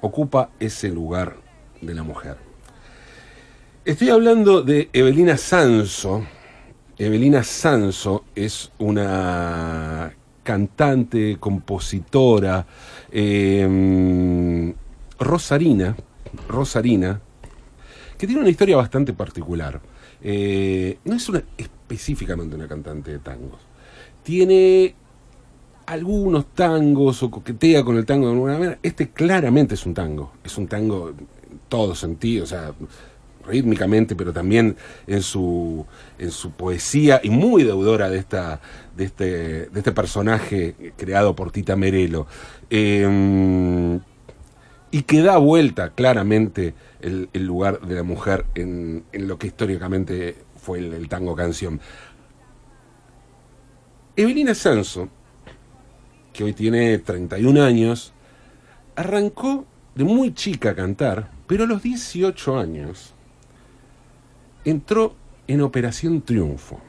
ocupa 0.00 0.48
ese 0.58 0.88
lugar 0.88 1.36
de 1.82 1.94
la 1.94 2.02
mujer. 2.02 2.38
Estoy 3.84 4.08
hablando 4.08 4.62
de 4.62 4.88
Evelina 4.94 5.36
Sanso. 5.36 6.24
Evelina 7.04 7.42
Sanso 7.42 8.26
es 8.32 8.70
una 8.78 10.14
cantante, 10.44 11.36
compositora, 11.40 12.64
eh, 13.10 14.72
rosarina, 15.18 15.96
rosarina, 16.46 17.20
que 18.16 18.26
tiene 18.26 18.42
una 18.42 18.50
historia 18.50 18.76
bastante 18.76 19.14
particular. 19.14 19.80
Eh, 20.22 20.98
no 21.04 21.16
es 21.16 21.28
específicamente 21.56 22.54
una 22.54 22.68
cantante 22.68 23.10
de 23.10 23.18
tangos. 23.18 23.60
Tiene 24.22 24.94
algunos 25.86 26.54
tangos 26.54 27.20
o 27.24 27.32
coquetea 27.32 27.82
con 27.82 27.96
el 27.96 28.06
tango 28.06 28.26
de 28.26 28.32
alguna 28.34 28.52
manera. 28.52 28.78
Este 28.80 29.10
claramente 29.10 29.74
es 29.74 29.84
un 29.84 29.94
tango. 29.94 30.34
Es 30.44 30.56
un 30.56 30.68
tango 30.68 31.08
en 31.08 31.26
todo 31.68 31.96
sentido, 31.96 32.44
o 32.44 32.46
sea, 32.46 32.72
rítmicamente, 33.46 34.14
pero 34.16 34.32
también 34.32 34.76
en 35.06 35.22
su, 35.22 35.86
en 36.18 36.30
su 36.30 36.52
poesía 36.52 37.20
y 37.22 37.30
muy 37.30 37.62
deudora 37.64 38.08
de, 38.08 38.18
esta, 38.18 38.60
de, 38.96 39.04
este, 39.04 39.24
de 39.66 39.78
este 39.78 39.92
personaje 39.92 40.94
creado 40.96 41.34
por 41.34 41.50
Tita 41.50 41.76
Merelo. 41.76 42.26
Eh, 42.70 44.00
y 44.92 45.02
que 45.02 45.22
da 45.22 45.38
vuelta 45.38 45.90
claramente 45.94 46.74
el, 47.00 47.30
el 47.32 47.46
lugar 47.46 47.80
de 47.80 47.94
la 47.94 48.02
mujer 48.02 48.44
en, 48.54 49.04
en 49.12 49.26
lo 49.26 49.38
que 49.38 49.46
históricamente 49.46 50.36
fue 50.56 50.78
el, 50.78 50.92
el 50.92 51.08
tango 51.08 51.34
canción. 51.34 51.80
Evelina 54.14 54.54
Sanso, 54.54 55.08
que 56.34 56.44
hoy 56.44 56.52
tiene 56.52 56.98
31 56.98 57.62
años, 57.62 58.12
arrancó 58.94 59.64
de 59.94 60.04
muy 60.04 60.34
chica 60.34 60.70
a 60.70 60.74
cantar, 60.74 61.30
pero 61.46 61.64
a 61.64 61.66
los 61.66 61.82
18 61.82 62.58
años 62.58 63.11
entró 64.64 65.14
en 65.46 65.60
Operación 65.62 66.22
Triunfo. 66.22 66.80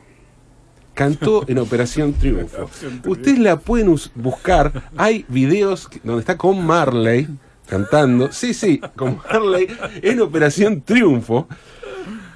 Cantó 0.93 1.43
en 1.47 1.57
Operación 1.59 2.13
Triunfo. 2.13 2.69
Ustedes 3.07 3.39
la 3.39 3.59
pueden 3.59 3.89
us- 3.89 4.11
buscar. 4.15 4.89
Hay 4.95 5.25
videos 5.27 5.89
donde 6.03 6.19
está 6.21 6.37
con 6.37 6.63
Marley 6.65 7.27
cantando. 7.67 8.31
Sí, 8.31 8.53
sí, 8.53 8.79
con 8.95 9.17
Marley 9.29 9.67
en 10.01 10.21
Operación 10.21 10.81
Triunfo. 10.81 11.47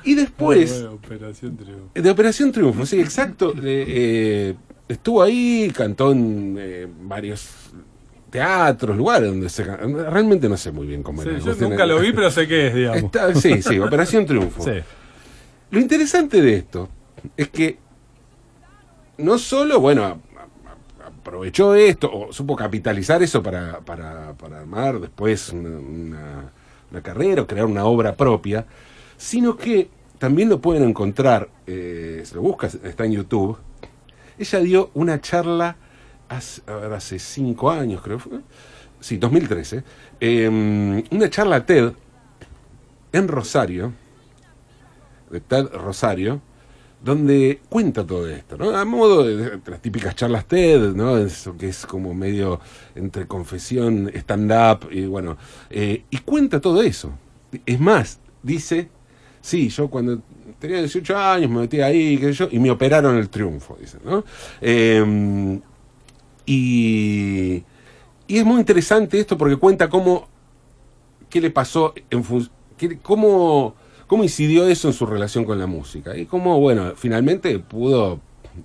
Y 0.03 0.15
después 0.15 0.71
Bueno, 0.81 0.95
Operación 0.95 1.57
Triunfo. 1.57 1.89
de 1.93 2.09
Operación 2.09 2.51
Triunfo, 2.51 2.85
sí, 2.85 2.99
exacto. 2.99 3.51
Eh, 3.57 3.85
eh, 3.87 4.55
estuvo 4.87 5.21
ahí, 5.21 5.69
cantó 5.75 6.13
en 6.13 6.55
eh, 6.57 6.87
varios 7.03 7.49
teatros, 8.29 8.95
lugares 8.97 9.29
donde 9.29 9.49
se 9.49 9.63
Realmente 9.65 10.47
no 10.49 10.55
sé 10.57 10.71
muy 10.71 10.87
bien 10.87 11.03
cómo 11.03 11.21
Sí, 11.23 11.29
era. 11.29 11.39
yo 11.39 11.55
nunca 11.55 11.85
lo 11.85 11.99
vi, 11.99 12.11
pero 12.13 12.31
sé 12.31 12.47
qué 12.47 12.67
es, 12.67 12.75
digamos. 12.75 13.03
Está- 13.03 13.35
sí, 13.35 13.61
sí, 13.61 13.79
Operación 13.79 14.25
Triunfo. 14.25 14.63
Sí. 14.63 14.71
Lo 15.69 15.79
interesante 15.79 16.41
de 16.41 16.55
esto 16.55 16.89
es 17.35 17.49
que 17.49 17.77
no 19.17 19.37
solo, 19.37 19.79
bueno, 19.79 20.21
aprovechó 21.05 21.75
esto, 21.75 22.09
o 22.11 22.31
supo 22.31 22.55
capitalizar 22.55 23.21
eso 23.21 23.43
para, 23.43 23.81
para, 23.81 24.33
para 24.33 24.59
armar 24.59 24.99
después 24.99 25.49
una, 25.49 26.51
carrera 27.03 27.41
o 27.41 27.47
crear 27.47 27.65
una 27.65 27.83
obra 27.85 28.15
propia, 28.15 28.65
sino 29.17 29.57
que 29.57 29.89
también 30.19 30.47
lo 30.47 30.61
pueden 30.61 30.83
encontrar, 30.83 31.49
eh, 31.67 32.21
se 32.23 32.35
lo 32.35 32.41
busca, 32.41 32.67
está 32.67 33.05
en 33.05 33.11
YouTube. 33.11 33.57
Ella 34.39 34.59
dio 34.59 34.91
una 34.93 35.19
charla 35.19 35.75
hace, 36.29 36.61
hace 36.95 37.19
cinco 37.19 37.69
años, 37.69 38.01
creo, 38.01 38.19
fue. 38.19 38.39
sí, 39.01 39.17
2013, 39.17 39.83
eh, 40.21 41.03
una 41.11 41.29
charla 41.29 41.65
TED 41.65 41.91
en 43.11 43.27
Rosario, 43.27 43.91
TED 45.47 45.67
Rosario, 45.73 46.41
donde 47.03 47.61
cuenta 47.69 48.05
todo 48.05 48.27
esto, 48.27 48.57
¿no? 48.57 48.75
A 48.75 48.83
modo 48.85 49.23
de, 49.23 49.59
las 49.65 49.81
típicas 49.81 50.15
charlas 50.15 50.45
TED, 50.45 50.93
¿no? 50.93 51.17
Eso 51.17 51.55
que 51.55 51.69
es 51.69 51.85
como 51.85 52.13
medio 52.13 52.59
entre 52.95 53.27
confesión, 53.27 54.09
stand-up, 54.13 54.89
y 54.91 55.05
bueno, 55.05 55.37
eh, 55.69 56.03
y 56.09 56.17
cuenta 56.19 56.59
todo 56.59 56.81
eso. 56.81 57.11
Es 57.65 57.79
más, 57.79 58.19
dice, 58.41 58.89
sí, 59.41 59.69
yo 59.69 59.89
cuando 59.89 60.21
tenía 60.59 60.79
18 60.79 61.17
años 61.17 61.51
me 61.51 61.61
metí 61.61 61.81
ahí, 61.81 62.17
qué 62.17 62.27
sé 62.27 62.33
yo, 62.33 62.47
y 62.51 62.59
me 62.59 62.71
operaron 62.71 63.15
el 63.15 63.29
triunfo, 63.29 63.77
dice, 63.79 63.99
¿no? 64.03 64.23
Eh, 64.61 65.59
y, 66.45 67.63
y 68.27 68.37
es 68.37 68.45
muy 68.45 68.59
interesante 68.59 69.19
esto 69.19 69.37
porque 69.37 69.55
cuenta 69.57 69.89
cómo, 69.89 70.27
qué 71.29 71.41
le 71.41 71.51
pasó 71.51 71.93
en 72.09 72.23
cómo, 73.01 73.75
cómo 74.07 74.23
incidió 74.23 74.67
eso 74.67 74.87
en 74.87 74.93
su 74.93 75.05
relación 75.05 75.45
con 75.45 75.59
la 75.59 75.67
música 75.67 76.17
y 76.17 76.25
cómo, 76.25 76.59
bueno, 76.59 76.93
finalmente 76.95 77.59
pudo 77.59 78.19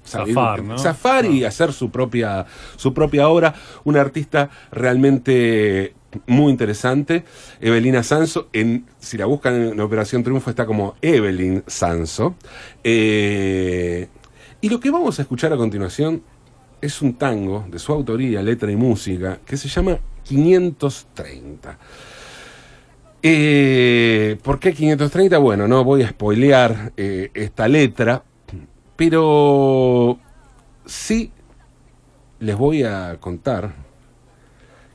salir- 0.04 0.34
Zafar, 0.34 0.62
¿no? 0.62 0.78
zafar 0.78 1.26
y 1.26 1.44
hacer 1.44 1.72
su 1.72 1.90
propia, 1.90 2.46
su 2.76 2.94
propia 2.94 3.28
obra. 3.28 3.54
Una 3.84 4.00
artista 4.00 4.48
realmente 4.70 5.94
muy 6.26 6.50
interesante. 6.52 7.24
Evelina 7.60 8.02
Sanso, 8.02 8.48
en, 8.52 8.86
si 9.00 9.16
la 9.18 9.26
buscan 9.26 9.54
en 9.72 9.80
Operación 9.80 10.22
Triunfo, 10.22 10.50
está 10.50 10.64
como 10.66 10.94
Evelyn 11.02 11.62
Sanso. 11.66 12.34
Eh, 12.84 14.08
y 14.60 14.68
lo 14.68 14.78
que 14.80 14.90
vamos 14.90 15.18
a 15.18 15.22
escuchar 15.22 15.52
a 15.52 15.56
continuación 15.56 16.22
es 16.80 17.00
un 17.02 17.14
tango 17.14 17.64
de 17.70 17.78
su 17.78 17.92
autoría, 17.92 18.42
letra 18.42 18.70
y 18.70 18.76
música, 18.76 19.38
que 19.44 19.56
se 19.56 19.68
llama 19.68 19.98
530. 20.24 21.78
Eh, 23.24 24.36
¿Por 24.42 24.58
qué 24.58 24.74
530? 24.74 25.38
Bueno, 25.38 25.68
no 25.68 25.84
voy 25.84 26.02
a 26.02 26.08
spoilear 26.08 26.92
eh, 26.96 27.30
esta 27.34 27.68
letra, 27.68 28.24
pero 28.96 30.18
sí 30.84 31.30
les 32.40 32.56
voy 32.56 32.82
a 32.82 33.18
contar 33.20 33.74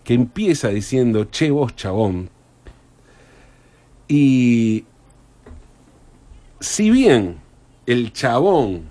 que 0.03 0.13
empieza 0.13 0.67
diciendo, 0.67 1.25
che 1.31 1.51
vos 1.51 1.73
chabón, 1.77 2.29
y 4.09 4.83
si 6.59 6.89
bien 6.89 7.37
el 7.85 8.11
chabón 8.11 8.89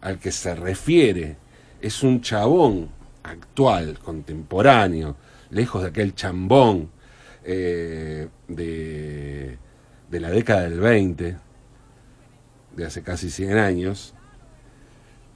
al 0.00 0.18
que 0.18 0.32
se 0.32 0.56
refiere 0.56 1.36
es 1.80 2.02
un 2.02 2.20
chabón 2.20 2.88
actual, 3.22 4.00
contemporáneo, 4.00 5.14
lejos 5.50 5.82
de 5.82 5.88
aquel 5.88 6.16
chambón 6.16 6.95
eh, 7.46 8.28
de, 8.48 9.58
de 10.10 10.20
la 10.20 10.30
década 10.30 10.62
del 10.62 10.80
20, 10.80 11.36
de 12.76 12.84
hace 12.84 13.02
casi 13.02 13.30
100 13.30 13.56
años, 13.56 14.14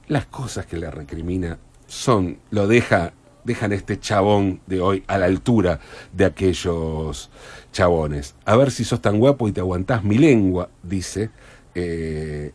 las 0.07 0.25
cosas 0.25 0.65
que 0.65 0.77
le 0.77 0.91
recrimina 0.91 1.57
son, 1.87 2.39
lo 2.49 2.67
deja, 2.67 3.13
dejan 3.45 3.71
este 3.71 3.97
chabón 3.97 4.59
de 4.67 4.81
hoy 4.81 5.03
a 5.07 5.17
la 5.17 5.25
altura 5.25 5.79
de 6.11 6.25
aquellos 6.25 7.31
chabones. 7.71 8.35
A 8.45 8.55
ver 8.57 8.71
si 8.71 8.83
sos 8.83 9.01
tan 9.01 9.19
guapo 9.19 9.47
y 9.47 9.53
te 9.53 9.61
aguantás 9.61 10.03
mi 10.03 10.17
lengua, 10.17 10.69
dice, 10.83 11.29
eh, 11.75 12.51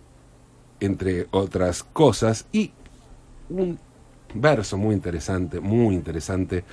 entre 0.80 1.28
otras 1.30 1.82
cosas, 1.82 2.46
y 2.52 2.72
un 3.48 3.78
verso 4.34 4.76
muy 4.76 4.94
interesante, 4.94 5.60
muy 5.60 5.94
interesante. 5.94 6.64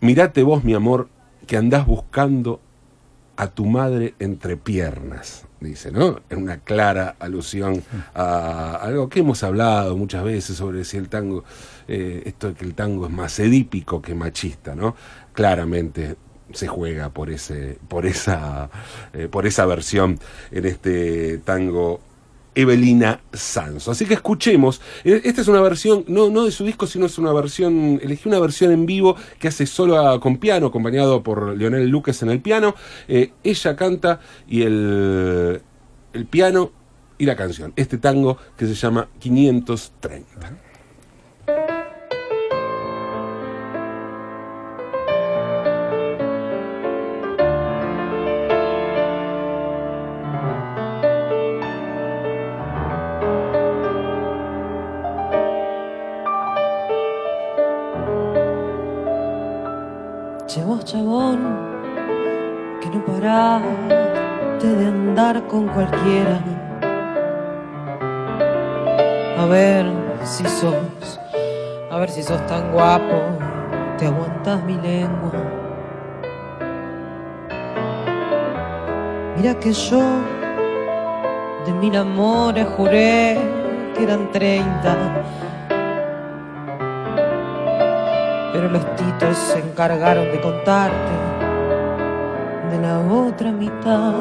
Mirate 0.00 0.42
vos, 0.42 0.62
mi 0.62 0.74
amor, 0.74 1.08
que 1.46 1.56
andás 1.56 1.86
buscando 1.86 2.60
a 3.36 3.48
tu 3.48 3.66
madre 3.66 4.14
entre 4.18 4.56
piernas, 4.56 5.44
dice, 5.60 5.92
¿no? 5.92 6.20
En 6.30 6.42
una 6.42 6.58
clara 6.58 7.16
alusión 7.18 7.82
a 8.14 8.76
algo 8.76 9.08
que 9.08 9.20
hemos 9.20 9.42
hablado 9.42 9.96
muchas 9.96 10.24
veces 10.24 10.56
sobre 10.56 10.84
si 10.84 10.96
el 10.96 11.08
tango, 11.08 11.44
eh, 11.86 12.22
esto 12.24 12.48
de 12.48 12.54
que 12.54 12.64
el 12.64 12.74
tango 12.74 13.06
es 13.06 13.12
más 13.12 13.38
edípico 13.38 14.00
que 14.00 14.14
machista, 14.14 14.74
¿no? 14.74 14.96
Claramente 15.34 16.16
se 16.52 16.66
juega 16.66 17.10
por 17.10 17.30
ese, 17.30 17.78
por 17.88 18.06
esa, 18.06 18.70
eh, 19.12 19.28
por 19.28 19.46
esa 19.46 19.66
versión 19.66 20.18
en 20.50 20.64
este 20.64 21.38
tango 21.38 22.00
Evelina 22.56 23.20
Sanso. 23.32 23.90
Así 23.92 24.04
que 24.06 24.14
escuchemos. 24.14 24.80
Eh, 25.04 25.20
Esta 25.24 25.42
es 25.42 25.48
una 25.48 25.60
versión, 25.60 26.04
no, 26.08 26.30
no 26.30 26.44
de 26.44 26.50
su 26.50 26.64
disco, 26.64 26.86
sino 26.88 27.06
es 27.06 27.18
una 27.18 27.32
versión, 27.32 28.00
elegí 28.02 28.28
una 28.28 28.40
versión 28.40 28.72
en 28.72 28.86
vivo 28.86 29.14
que 29.38 29.48
hace 29.48 29.66
solo 29.66 29.98
a- 30.04 30.18
con 30.20 30.38
piano, 30.38 30.66
acompañado 30.66 31.22
por 31.22 31.56
Leonel 31.56 31.88
Luques 31.88 32.22
en 32.22 32.30
el 32.30 32.40
piano. 32.40 32.74
Eh, 33.06 33.32
ella 33.44 33.76
canta 33.76 34.20
y 34.48 34.62
el, 34.62 35.60
el 36.12 36.26
piano 36.26 36.72
y 37.18 37.26
la 37.26 37.36
canción. 37.36 37.72
Este 37.76 37.98
tango 37.98 38.38
que 38.56 38.66
se 38.66 38.74
llama 38.74 39.08
530. 39.20 40.58
Vos 60.64 60.84
chabón, 60.84 61.38
que 62.80 62.88
no 62.88 63.04
paraste 63.04 64.66
de 64.66 64.86
andar 64.86 65.46
con 65.46 65.68
cualquiera. 65.68 66.40
A 69.38 69.46
ver 69.46 69.86
si 70.24 70.44
sos, 70.44 71.20
a 71.90 71.98
ver 71.98 72.10
si 72.10 72.22
sos 72.22 72.44
tan 72.46 72.72
guapo, 72.72 73.38
te 73.98 74.06
aguantas 74.06 74.64
mi 74.64 74.74
lengua. 74.74 75.32
Mira 79.36 79.54
que 79.60 79.72
yo 79.72 80.02
de 81.64 81.72
mil 81.74 81.96
amores 81.96 82.66
juré 82.76 83.38
que 83.94 84.02
eran 84.02 84.32
treinta. 84.32 84.96
Pero 88.56 88.70
los 88.70 88.96
titos 88.96 89.36
se 89.36 89.58
encargaron 89.58 90.32
de 90.32 90.40
contarte 90.40 91.12
de 92.70 92.80
la 92.80 93.00
otra 93.00 93.52
mitad. 93.52 94.14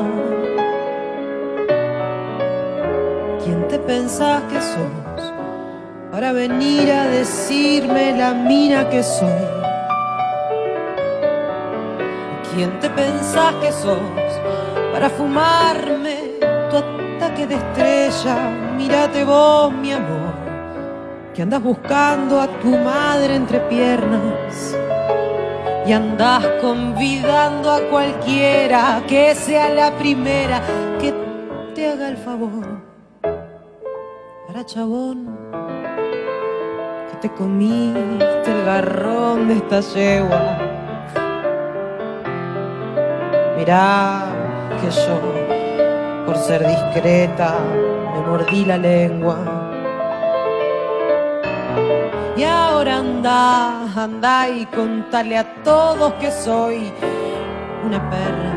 ¿Quién 3.42 3.66
te 3.70 3.80
pensás 3.80 4.42
que 4.52 4.60
sos 4.60 5.32
para 6.12 6.34
venir 6.34 6.92
a 6.92 7.06
decirme 7.06 8.18
la 8.18 8.34
mina 8.34 8.90
que 8.90 9.04
soy? 9.04 9.30
¿Quién 12.54 12.78
te 12.82 12.90
pensás 12.90 13.54
que 13.62 13.72
sos 13.72 14.00
para 14.92 15.10
fumarme 15.12 16.32
tu 16.70 16.76
ataque 16.76 17.48
de 17.48 17.56
estrella? 17.56 18.50
Mírate 18.76 19.24
vos, 19.24 19.72
mi 19.72 19.94
amor 19.94 20.35
que 21.36 21.42
andas 21.42 21.62
buscando 21.62 22.40
a 22.40 22.48
tu 22.48 22.70
madre 22.78 23.36
entre 23.36 23.60
piernas 23.60 24.74
y 25.86 25.92
andas 25.92 26.42
convidando 26.62 27.72
a 27.72 27.82
cualquiera 27.90 29.04
que 29.06 29.36
sea 29.36 29.68
la 29.68 29.92
primera 29.98 30.62
que 30.98 31.14
te 31.76 31.92
haga 31.92 32.08
el 32.08 32.16
favor. 32.16 32.82
Para 34.48 34.66
chabón, 34.66 35.38
que 37.12 37.18
te 37.28 37.30
comiste 37.36 38.52
el 38.52 38.64
garrón 38.64 39.50
de 39.50 39.56
esta 39.56 39.82
yegua. 39.82 40.58
Mirá 43.58 44.24
que 44.80 44.90
yo, 44.90 46.26
por 46.26 46.38
ser 46.38 46.66
discreta, 46.66 47.58
me 48.14 48.22
mordí 48.22 48.64
la 48.64 48.78
lengua. 48.78 49.65
Ahora 52.86 52.98
anda, 52.98 54.04
anda 54.04 54.50
y 54.50 54.66
contale 54.68 55.38
a 55.38 55.64
todos 55.64 56.14
que 56.14 56.32
soy 56.32 56.92
una 57.84 58.10
perra. 58.10 58.54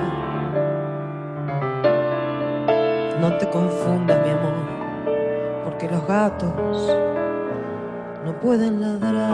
No 3.21 3.37
te 3.39 3.49
confundas, 3.49 4.19
mi 4.25 4.31
amor, 4.31 4.53
porque 5.65 5.89
los 5.89 6.07
gatos 6.07 6.97
no 8.25 8.33
pueden 8.41 8.81
ladrar. 8.81 9.29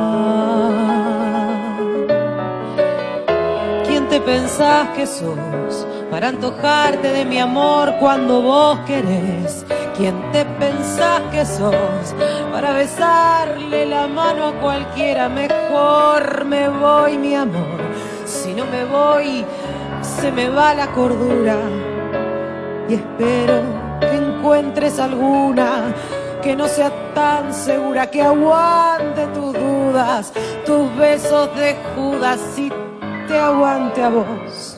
¿Quién 3.86 4.08
te 4.08 4.20
pensás 4.20 4.88
que 4.90 5.06
sos 5.06 5.86
para 6.10 6.28
antojarte 6.28 7.12
de 7.12 7.24
mi 7.24 7.38
amor 7.40 7.94
cuando 7.98 8.42
vos 8.42 8.78
querés? 8.86 9.66
¿Quién 9.96 10.14
te 10.32 10.44
pensás 10.44 11.20
que 11.30 11.44
sos 11.44 12.14
para 12.54 12.72
besarle 12.72 13.84
la 13.84 14.06
mano 14.06 14.46
a 14.46 14.52
cualquiera? 14.60 15.28
Mejor 15.28 16.44
me 16.44 16.68
voy, 16.68 17.18
mi 17.18 17.34
amor. 17.34 17.80
Si 18.24 18.54
no 18.54 18.64
me 18.66 18.84
voy, 18.84 19.44
se 20.00 20.30
me 20.30 20.48
va 20.48 20.72
la 20.72 20.86
cordura. 20.92 21.56
Y 22.88 22.94
espero 22.94 23.60
que 23.98 24.14
encuentres 24.14 25.00
alguna 25.00 25.92
que 26.44 26.54
no 26.54 26.68
sea 26.68 26.92
tan 27.12 27.52
segura, 27.52 28.08
que 28.08 28.22
aguante 28.22 29.26
tus 29.34 29.52
dudas, 29.52 30.32
tus 30.64 30.96
besos 30.96 31.52
de 31.56 31.74
Judas 31.96 32.40
y 32.56 32.70
te 33.26 33.36
aguante 33.36 34.00
a 34.00 34.10
vos. 34.10 34.73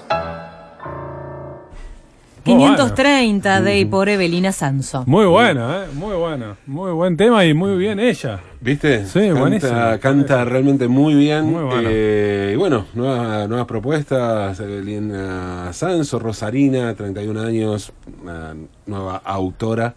Muy 2.46 2.54
bueno. 2.54 2.76
530 2.76 3.60
de 3.60 3.78
y 3.80 3.84
por 3.84 4.08
Evelina 4.08 4.52
Sanso. 4.52 5.04
Muy 5.06 5.26
buena, 5.26 5.84
¿eh? 5.84 5.86
Muy 5.92 6.14
buena. 6.14 6.56
Muy 6.66 6.92
buen 6.92 7.16
tema 7.16 7.44
y 7.44 7.54
muy 7.54 7.76
bien 7.76 7.98
ella. 7.98 8.40
¿Viste? 8.60 9.04
Sí, 9.06 9.30
buenísimo. 9.30 9.72
canta, 9.72 9.98
canta 9.98 10.44
realmente 10.44 10.88
muy 10.88 11.14
bien. 11.14 11.44
Muy 11.44 11.64
bueno. 11.64 11.88
Eh, 11.90 12.52
y 12.54 12.56
bueno, 12.56 12.86
nuevas, 12.94 13.48
nuevas 13.48 13.66
propuestas. 13.66 14.58
Evelina 14.60 15.72
Sanso, 15.72 16.18
Rosarina, 16.18 16.94
31 16.94 17.40
años, 17.40 17.92
una 18.22 18.54
nueva 18.86 19.22
autora. 19.24 19.94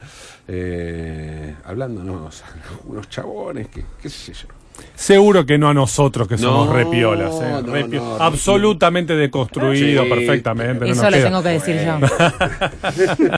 Eh, 0.47 1.55
hablándonos 1.65 2.43
unos 2.85 3.09
chabones, 3.09 3.67
que, 3.67 3.85
qué 4.01 4.09
sé 4.09 4.33
yo. 4.33 4.47
Seguro 4.95 5.45
que 5.45 5.57
no 5.57 5.69
a 5.69 5.73
nosotros 5.73 6.27
que 6.27 6.37
somos 6.37 6.67
No, 6.67 6.73
repiolas, 6.73 7.33
¿eh? 7.41 7.61
no, 7.65 7.73
Repio- 7.73 8.01
no, 8.01 8.15
absolutamente 8.17 9.15
deconstruido 9.15 10.03
Sí, 10.03 10.09
perfectamente. 10.09 10.85
no 10.85 10.91
Eso 10.91 11.03
lo 11.03 11.09
queda. 11.11 11.25
tengo 11.25 11.43
que 11.43 11.49
decir 11.49 11.75
yo. 11.85 11.99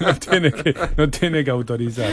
no, 0.00 0.14
tiene 0.16 0.52
que, 0.52 0.74
no 0.96 1.08
tiene 1.10 1.44
que 1.44 1.50
autorizar. 1.50 2.08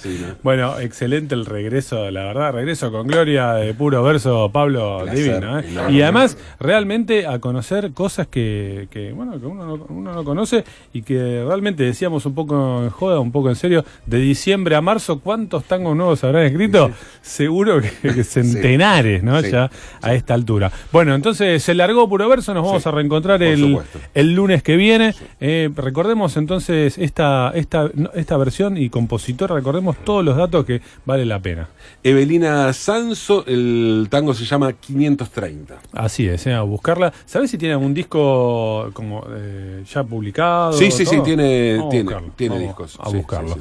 Sí. 0.00 0.24
Bueno, 0.42 0.78
excelente 0.78 1.34
el 1.34 1.46
regreso, 1.46 2.10
la 2.10 2.24
verdad, 2.24 2.52
regreso 2.52 2.90
con 2.92 3.06
gloria 3.06 3.52
de 3.54 3.74
puro 3.74 4.02
verso, 4.02 4.50
Pablo, 4.52 5.00
Placer, 5.02 5.24
divino. 5.40 5.58
¿eh? 5.60 5.64
Y 5.92 6.02
además, 6.02 6.36
realmente 6.58 7.26
a 7.26 7.38
conocer 7.38 7.92
cosas 7.92 8.26
que, 8.26 8.88
que, 8.90 9.12
bueno, 9.12 9.38
que 9.40 9.46
uno 9.46 9.64
no, 9.66 9.86
uno 9.88 10.12
no 10.12 10.24
conoce 10.24 10.64
y 10.92 11.02
que 11.02 11.44
realmente 11.46 11.82
decíamos 11.84 12.26
un 12.26 12.34
poco 12.34 12.82
en 12.82 12.90
joda, 12.90 13.20
un 13.20 13.32
poco 13.32 13.48
en 13.48 13.56
serio, 13.56 13.84
de 14.06 14.18
diciembre 14.18 14.76
a 14.76 14.80
marzo, 14.80 15.20
¿cuántos 15.20 15.64
tangos 15.64 15.96
nuevos 15.96 16.22
habrán 16.24 16.44
escrito? 16.44 16.90
Seguro 17.22 17.49
seguro 17.50 17.80
que, 17.80 17.90
que 18.14 18.24
centenares, 18.24 19.22
¿no? 19.24 19.42
Sí, 19.42 19.50
ya 19.50 19.70
a 20.02 20.14
esta 20.14 20.34
altura. 20.34 20.70
Bueno, 20.92 21.14
entonces 21.16 21.62
se 21.62 21.74
largó 21.74 22.08
puro 22.08 22.28
verso, 22.28 22.54
nos 22.54 22.64
vamos 22.64 22.86
a 22.86 22.90
reencontrar 22.92 23.42
el, 23.42 23.78
el 24.14 24.34
lunes 24.34 24.62
que 24.62 24.76
viene. 24.76 25.14
Eh, 25.40 25.68
recordemos 25.74 26.36
entonces 26.36 26.96
esta, 26.98 27.50
esta, 27.54 27.90
esta 28.14 28.36
versión 28.36 28.76
y 28.76 28.88
compositor, 28.88 29.52
recordemos 29.52 29.96
todos 30.04 30.24
los 30.24 30.36
datos 30.36 30.64
que 30.64 30.80
vale 31.04 31.24
la 31.26 31.40
pena. 31.40 31.68
Evelina 32.04 32.72
Sanso, 32.72 33.44
el 33.46 34.06
tango 34.10 34.32
se 34.32 34.44
llama 34.44 34.72
530. 34.72 35.74
Así 35.92 36.28
es, 36.28 36.46
eh, 36.46 36.54
a 36.54 36.62
buscarla. 36.62 37.12
¿Sabes 37.26 37.50
si 37.50 37.58
tiene 37.58 37.74
algún 37.74 37.94
disco 37.94 38.90
como 38.92 39.26
eh, 39.34 39.82
ya 39.92 40.04
publicado? 40.04 40.72
Sí, 40.74 40.90
sí, 40.92 41.04
sí, 41.04 41.20
tiene- 41.24 41.76
Vamos 41.78 41.90
tiene- 41.90 42.04
buscarlo, 42.04 42.32
tiene 42.36 42.58
discos. 42.60 42.96
A 43.00 43.08
buscarlo. 43.10 43.56